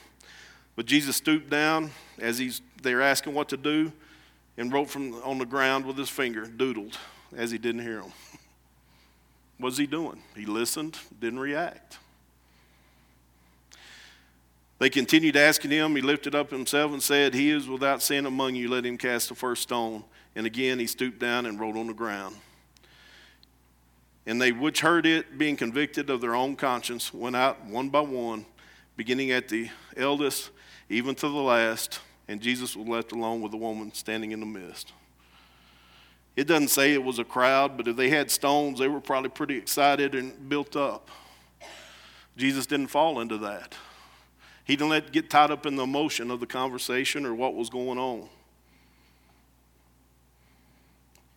But 0.76 0.86
Jesus 0.86 1.16
stooped 1.16 1.50
down 1.50 1.92
as 2.20 2.38
he's 2.38 2.62
they're 2.82 3.02
asking 3.02 3.34
what 3.34 3.50
to 3.50 3.58
do, 3.58 3.92
and 4.58 4.72
wrote 4.72 4.90
from 4.90 5.14
on 5.24 5.38
the 5.38 5.46
ground 5.46 5.86
with 5.86 5.98
his 5.98 6.10
finger, 6.10 6.46
doodled, 6.46 6.98
as 7.36 7.52
he 7.52 7.58
didn't 7.58 7.82
hear 7.82 8.02
them. 8.02 8.12
What's 9.58 9.78
he 9.78 9.86
doing? 9.86 10.22
He 10.36 10.46
listened, 10.46 10.98
didn't 11.20 11.40
react. 11.40 12.00
They 14.80 14.90
continued 14.90 15.38
asking 15.38 15.70
him. 15.70 15.96
He 15.96 16.02
lifted 16.02 16.34
up 16.34 16.50
himself 16.50 16.92
and 16.92 17.04
said, 17.04 17.36
He 17.36 17.52
is 17.52 17.68
without 17.68 18.02
sin 18.02 18.26
among 18.26 18.56
you. 18.56 18.68
Let 18.68 18.84
him 18.84 18.98
cast 18.98 19.30
the 19.30 19.36
first 19.36 19.62
stone. 19.62 20.04
And 20.36 20.48
again 20.48 20.80
he 20.80 20.88
stooped 20.88 21.20
down 21.20 21.46
and 21.46 21.60
wrote 21.60 21.78
on 21.78 21.86
the 21.86 21.94
ground. 21.94 22.36
And 24.26 24.42
they 24.42 24.52
which 24.52 24.82
heard 24.82 25.06
it, 25.06 25.38
being 25.38 25.56
convicted 25.56 26.10
of 26.10 26.22
their 26.22 26.36
own 26.36 26.56
conscience, 26.56 27.14
went 27.14 27.36
out 27.36 27.66
one 27.66 27.90
by 27.90 28.02
one, 28.02 28.46
beginning 28.96 29.32
at 29.32 29.48
the 29.48 29.70
eldest, 29.98 30.52
even 30.90 31.16
to 31.16 31.28
the 31.28 31.42
last. 31.42 32.00
And 32.28 32.40
Jesus 32.40 32.76
was 32.76 32.88
left 32.88 33.12
alone 33.12 33.42
with 33.42 33.52
the 33.52 33.58
woman 33.58 33.94
standing 33.94 34.32
in 34.32 34.40
the 34.40 34.46
midst. 34.46 34.94
It 36.36 36.48
doesn't 36.48 36.70
say 36.70 36.94
it 36.94 37.04
was 37.04 37.20
a 37.20 37.24
crowd, 37.24 37.76
but 37.76 37.88
if 37.88 37.96
they 37.96 38.10
had 38.10 38.32
stones, 38.32 38.80
they 38.80 38.88
were 38.88 39.02
probably 39.02 39.30
pretty 39.30 39.58
excited 39.58 40.16
and 40.16 40.48
built 40.48 40.76
up. 40.76 41.10
Jesus 42.38 42.66
didn't 42.66 42.88
fall 42.88 43.20
into 43.20 43.38
that. 43.40 43.76
He 44.64 44.76
didn't 44.76 44.92
let 44.92 45.12
get 45.12 45.30
tied 45.30 45.52
up 45.52 45.66
in 45.66 45.76
the 45.76 45.84
emotion 45.84 46.32
of 46.32 46.40
the 46.40 46.46
conversation 46.46 47.26
or 47.26 47.36
what 47.36 47.56
was 47.56 47.70
going 47.70 47.98
on. 47.98 48.30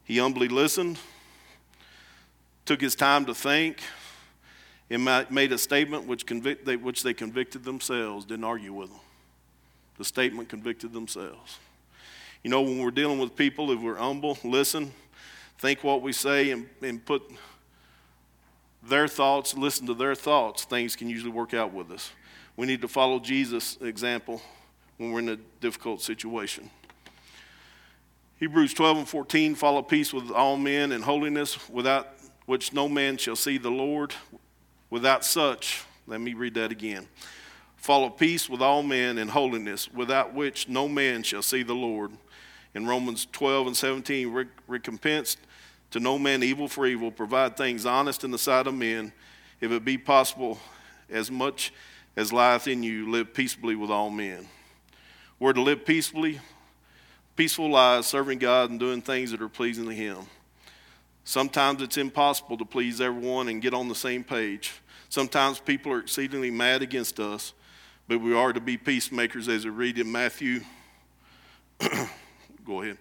He 0.04 0.18
humbly 0.18 0.48
listened, 0.48 0.98
took 2.64 2.80
his 2.80 2.94
time 2.94 3.26
to 3.26 3.34
think, 3.34 3.78
and 4.90 5.04
made 5.30 5.52
a 5.52 5.58
statement 5.58 6.06
which, 6.06 6.26
convict, 6.26 6.66
which 6.82 7.02
they 7.02 7.14
convicted 7.14 7.64
themselves, 7.64 8.24
didn't 8.24 8.44
argue 8.44 8.72
with 8.72 8.90
them. 8.90 9.00
The 9.98 10.04
statement 10.04 10.48
convicted 10.48 10.92
themselves. 10.92 11.58
You 12.42 12.50
know, 12.50 12.62
when 12.62 12.78
we're 12.78 12.90
dealing 12.90 13.18
with 13.18 13.34
people, 13.34 13.70
if 13.70 13.80
we're 13.80 13.96
humble, 13.96 14.38
listen, 14.44 14.92
think 15.58 15.82
what 15.82 16.02
we 16.02 16.12
say, 16.12 16.50
and, 16.50 16.68
and 16.82 17.04
put 17.04 17.22
their 18.82 19.08
thoughts, 19.08 19.56
listen 19.56 19.86
to 19.86 19.94
their 19.94 20.14
thoughts, 20.14 20.64
things 20.64 20.94
can 20.94 21.08
usually 21.08 21.32
work 21.32 21.54
out 21.54 21.72
with 21.72 21.90
us. 21.90 22.10
We 22.56 22.66
need 22.66 22.82
to 22.82 22.88
follow 22.88 23.18
Jesus' 23.18 23.78
example 23.80 24.42
when 24.98 25.12
we're 25.12 25.20
in 25.20 25.28
a 25.30 25.36
difficult 25.60 26.02
situation. 26.02 26.70
Hebrews 28.38 28.74
12 28.74 28.98
and 28.98 29.08
14 29.08 29.54
follow 29.54 29.80
peace 29.80 30.12
with 30.12 30.30
all 30.30 30.56
men 30.56 30.92
and 30.92 31.02
holiness, 31.02 31.68
without 31.70 32.08
which 32.46 32.72
no 32.72 32.88
man 32.88 33.16
shall 33.16 33.36
see 33.36 33.58
the 33.58 33.70
Lord. 33.70 34.14
Without 34.90 35.24
such, 35.24 35.84
let 36.06 36.20
me 36.20 36.34
read 36.34 36.54
that 36.54 36.70
again. 36.70 37.08
Follow 37.76 38.08
peace 38.10 38.48
with 38.48 38.62
all 38.62 38.82
men 38.82 39.18
and 39.18 39.30
holiness, 39.30 39.92
without 39.92 40.32
which 40.32 40.68
no 40.68 40.88
man 40.88 41.22
shall 41.22 41.42
see 41.42 41.62
the 41.62 41.74
Lord. 41.74 42.12
In 42.74 42.86
Romans 42.86 43.26
12 43.30 43.68
and 43.68 43.76
17, 43.76 44.48
recompense 44.66 45.36
to 45.90 46.00
no 46.00 46.18
man 46.18 46.42
evil 46.42 46.66
for 46.66 46.86
evil, 46.86 47.10
provide 47.10 47.56
things 47.56 47.86
honest 47.86 48.24
in 48.24 48.30
the 48.30 48.38
sight 48.38 48.66
of 48.66 48.74
men, 48.74 49.12
if 49.60 49.70
it 49.70 49.84
be 49.84 49.96
possible, 49.96 50.58
as 51.08 51.30
much 51.30 51.72
as 52.16 52.32
lieth 52.32 52.66
in 52.66 52.82
you, 52.82 53.10
live 53.10 53.32
peaceably 53.34 53.76
with 53.76 53.90
all 53.90 54.10
men. 54.10 54.48
We're 55.38 55.52
to 55.52 55.62
live 55.62 55.84
peacefully, 55.84 56.40
peaceful 57.36 57.70
lives, 57.70 58.06
serving 58.06 58.38
God 58.38 58.70
and 58.70 58.80
doing 58.80 59.02
things 59.02 59.30
that 59.30 59.42
are 59.42 59.48
pleasing 59.48 59.86
to 59.86 59.94
Him. 59.94 60.18
Sometimes 61.24 61.80
it's 61.80 61.96
impossible 61.96 62.58
to 62.58 62.66
please 62.66 63.00
everyone 63.00 63.48
and 63.48 63.62
get 63.62 63.72
on 63.72 63.88
the 63.88 63.94
same 63.94 64.22
page. 64.22 64.72
Sometimes 65.08 65.58
people 65.58 65.90
are 65.92 66.00
exceedingly 66.00 66.50
mad 66.50 66.82
against 66.82 67.18
us, 67.18 67.54
but 68.06 68.20
we 68.20 68.34
are 68.34 68.52
to 68.52 68.60
be 68.60 68.76
peacemakers 68.76 69.48
as 69.48 69.64
we 69.64 69.70
read 69.70 69.98
in 69.98 70.12
Matthew. 70.12 70.60
Go 72.66 72.82
ahead. 72.82 72.98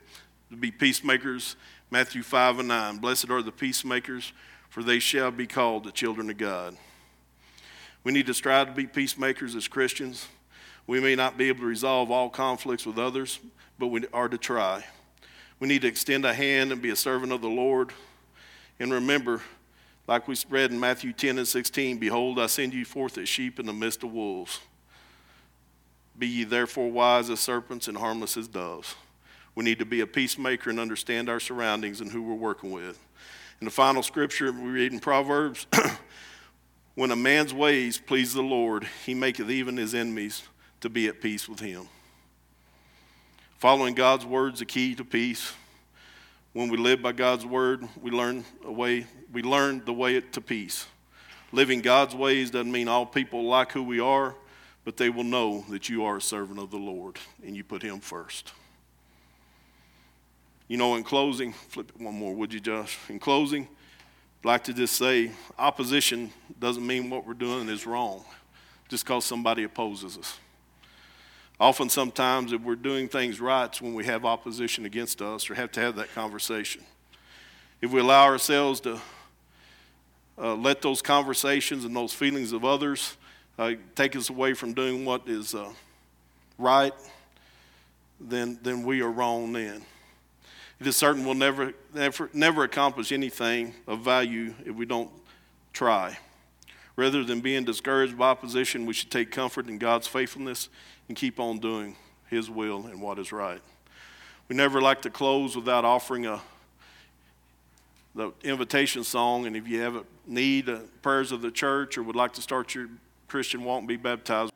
To 0.52 0.56
be 0.56 0.72
peacemakers, 0.72 1.58
Matthew 1.92 2.24
5 2.24 2.60
and 2.60 2.70
9. 2.70 2.98
Blessed 2.98 3.30
are 3.30 3.42
the 3.42 3.52
peacemakers, 3.52 4.32
for 4.70 4.84
they 4.84 5.00
shall 5.00 5.32
be 5.32 5.46
called 5.46 5.84
the 5.84 5.92
children 5.92 6.30
of 6.30 6.38
God. 6.38 6.78
We 8.06 8.14
need 8.14 8.28
to 8.28 8.34
strive 8.34 8.68
to 8.68 8.74
be 8.74 8.88
peacemakers 8.88 9.54
as 9.54 9.68
Christians. 9.68 10.28
We 10.88 11.02
may 11.02 11.16
not 11.16 11.38
be 11.38 11.50
able 11.50 11.62
to 11.62 11.66
resolve 11.66 12.10
all 12.10 12.30
conflicts 12.30 12.86
with 12.86 12.98
others, 12.98 13.40
but 13.80 13.88
we 13.88 14.06
are 14.14 14.30
to 14.30 14.38
try. 14.38 14.86
We 15.60 15.68
need 15.68 15.82
to 15.82 15.88
extend 15.88 16.26
a 16.26 16.34
hand 16.34 16.72
and 16.72 16.82
be 16.82 16.90
a 16.90 16.96
servant 16.96 17.32
of 17.34 17.42
the 17.42 17.50
Lord 17.50 17.92
and 18.84 18.94
remember, 18.94 19.42
like 20.08 20.28
we 20.28 20.36
read 20.50 20.72
in 20.72 20.80
Matthew 20.80 21.14
10 21.14 21.38
and 21.38 21.48
16, 21.48 21.98
Behold, 21.98 22.40
I 22.40 22.48
send 22.48 22.74
you 22.74 22.86
forth 22.86 23.18
as 23.18 23.28
sheep 23.28 23.60
in 23.60 23.66
the 23.66 23.74
midst 23.74 24.04
of 24.04 24.12
wolves. 24.12 24.60
Be 26.20 26.28
ye 26.28 26.44
therefore 26.44 26.92
wise 26.92 27.30
as 27.30 27.40
serpents 27.40 27.88
and 27.88 27.98
harmless 27.98 28.38
as 28.38 28.48
doves. 28.48 28.94
We 29.56 29.64
need 29.64 29.80
to 29.80 29.86
be 29.86 30.02
a 30.02 30.08
peacemaker 30.08 30.70
and 30.70 30.80
understand 30.80 31.30
our 31.30 31.40
surroundings 31.40 32.02
and 32.02 32.12
who 32.12 32.22
we're 32.22 32.36
working 32.36 32.72
with. 32.72 33.00
In 33.60 33.66
the 33.66 33.72
final 33.72 34.04
scripture 34.04 34.52
we 34.52 34.70
read 34.70 34.94
in 34.94 35.00
Proverbs, 35.00 35.66
When 36.96 37.10
a 37.10 37.16
man's 37.16 37.54
ways 37.54 37.98
please 37.98 38.34
the 38.34 38.44
Lord, 38.44 38.88
he 39.06 39.16
maketh 39.16 39.50
even 39.50 39.78
his 39.78 39.96
enemies 39.96 40.44
to 40.82 40.90
be 40.90 41.08
at 41.08 41.22
peace 41.22 41.50
with 41.50 41.60
him. 41.60 41.88
Following 43.58 43.96
God's 43.96 44.26
word 44.26 44.54
is 44.54 44.60
the 44.60 44.66
key 44.66 44.94
to 44.96 45.04
peace. 45.04 45.54
When 46.54 46.70
we 46.70 46.78
live 46.78 47.02
by 47.02 47.14
God's 47.14 47.48
word, 47.48 47.88
we 48.00 48.12
learn 48.12 48.46
a 48.64 48.72
way, 48.72 49.08
we 49.32 49.42
learn 49.42 49.84
the 49.86 49.94
way 49.94 50.22
to 50.22 50.40
peace. 50.42 50.86
Living 51.52 51.82
God's 51.82 52.14
ways 52.14 52.52
doesn't 52.52 52.72
mean 52.72 52.88
all 52.88 53.08
people 53.08 53.44
like 53.46 53.72
who 53.72 53.82
we 53.82 54.00
are, 54.00 54.36
but 54.86 54.96
they 54.96 55.10
will 55.10 55.24
know 55.24 55.66
that 55.70 55.90
you 55.90 56.06
are 56.06 56.18
a 56.18 56.22
servant 56.22 56.60
of 56.60 56.70
the 56.70 56.78
Lord 56.78 57.18
and 57.44 57.58
you 57.58 57.64
put 57.64 57.82
him 57.82 58.00
first. 58.00 58.52
You 60.68 60.78
know, 60.78 60.96
in 60.96 61.04
closing, 61.04 61.54
flip 61.54 61.92
it 61.94 62.00
one 62.00 62.14
more, 62.14 62.36
would 62.36 62.54
you, 62.54 62.60
Josh? 62.60 63.00
In 63.10 63.18
closing, 63.18 63.68
I'd 64.44 64.48
like 64.48 64.64
to 64.66 64.74
just 64.74 64.96
say 64.96 65.32
opposition 65.58 66.32
doesn't 66.60 66.86
mean 66.86 67.10
what 67.10 67.26
we're 67.26 67.34
doing 67.34 67.68
is 67.68 67.88
wrong 67.88 68.24
just 68.90 69.06
because 69.06 69.26
somebody 69.26 69.64
opposes 69.64 70.20
us. 70.20 70.38
Often, 71.64 71.92
sometimes, 71.92 72.52
if 72.52 72.60
we're 72.60 72.76
doing 72.76 73.08
things 73.08 73.40
right, 73.40 73.74
when 73.82 73.94
we 73.94 74.04
have 74.04 74.26
opposition 74.26 74.86
against 74.86 75.22
us 75.22 75.50
or 75.50 75.56
have 75.56 75.72
to 75.72 75.80
have 75.80 75.96
that 75.96 76.14
conversation. 76.14 76.84
If 77.80 77.90
we 77.90 78.02
allow 78.02 78.26
ourselves 78.26 78.82
to 78.82 79.00
uh, 80.38 80.56
let 80.56 80.82
those 80.82 81.02
conversations 81.02 81.86
and 81.86 81.96
those 81.96 82.12
feelings 82.12 82.52
of 82.52 82.66
others 82.66 83.16
uh, 83.58 83.76
take 83.96 84.14
us 84.18 84.30
away 84.30 84.54
from 84.56 84.74
doing 84.74 85.06
what 85.06 85.22
is 85.26 85.56
uh, 85.56 85.70
right, 86.58 86.92
then, 88.20 88.60
then 88.62 88.84
we 88.84 89.00
are 89.00 89.10
wrong 89.10 89.54
then. 89.54 89.84
It 90.82 90.88
is 90.88 90.98
certain 90.98 91.24
we'll 91.24 91.34
never, 91.34 91.74
never, 91.94 92.30
never 92.34 92.66
accomplish 92.66 93.14
anything 93.14 93.74
of 93.88 94.02
value 94.02 94.54
if 94.66 94.76
we 94.76 94.86
don't 94.86 95.12
try. 95.72 96.18
Rather 96.96 97.24
than 97.24 97.42
being 97.42 97.64
discouraged 97.64 98.18
by 98.18 98.30
opposition, 98.30 98.86
we 98.86 98.94
should 98.94 99.10
take 99.10 99.32
comfort 99.32 99.68
in 99.68 99.78
God's 99.78 100.08
faithfulness 100.08 100.70
and 101.08 101.18
keep 101.18 101.40
on 101.40 101.60
doing 101.60 101.96
His 102.30 102.50
will 102.50 102.86
and 102.86 103.02
what 103.02 103.18
is 103.18 103.32
right. 103.32 103.62
We 104.48 104.56
never 104.56 104.82
like 104.82 105.02
to 105.04 105.10
close 105.10 105.56
without 105.56 105.86
offering 105.86 106.26
a 106.26 106.42
the 108.16 108.32
invitation 108.44 109.04
song, 109.04 109.48
and 109.48 109.56
if 109.56 109.68
you 109.68 109.80
have 109.82 109.96
a 109.96 110.04
need, 110.28 110.70
uh, 110.70 110.80
prayers 111.02 111.32
of 111.32 111.42
the 111.42 111.50
church, 111.50 111.98
or 111.98 112.04
would 112.04 112.16
like 112.16 112.34
to 112.34 112.42
start 112.42 112.76
your 112.76 112.88
Christian 113.28 113.64
walk 113.64 113.80
and 113.80 113.88
be 113.88 113.98
baptized. 113.98 114.52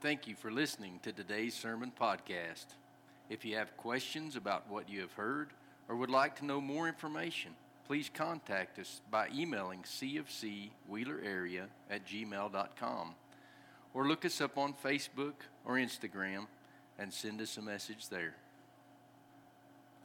Thank 0.00 0.28
you 0.28 0.36
for 0.36 0.50
listening 0.50 1.00
to 1.02 1.12
today's 1.12 1.54
sermon 1.54 1.90
podcast. 1.98 2.66
If 3.30 3.44
you 3.44 3.56
have 3.56 3.76
questions 3.76 4.36
about 4.36 4.68
what 4.68 4.88
you 4.88 5.00
have 5.00 5.12
heard 5.12 5.50
or 5.88 5.96
would 5.96 6.10
like 6.10 6.36
to 6.36 6.44
know 6.44 6.60
more 6.60 6.86
information, 6.86 7.52
please 7.88 8.10
contact 8.12 8.78
us 8.78 9.00
by 9.10 9.28
emailing 9.34 9.82
cfcwheelerarea 9.82 11.64
at 11.88 12.06
gmail.com 12.06 13.14
or 13.94 14.06
look 14.06 14.26
us 14.26 14.42
up 14.42 14.58
on 14.58 14.74
Facebook 14.74 15.32
or 15.64 15.76
Instagram 15.76 16.46
and 16.98 17.10
send 17.10 17.40
us 17.40 17.56
a 17.56 17.62
message 17.62 18.10
there. 18.10 18.34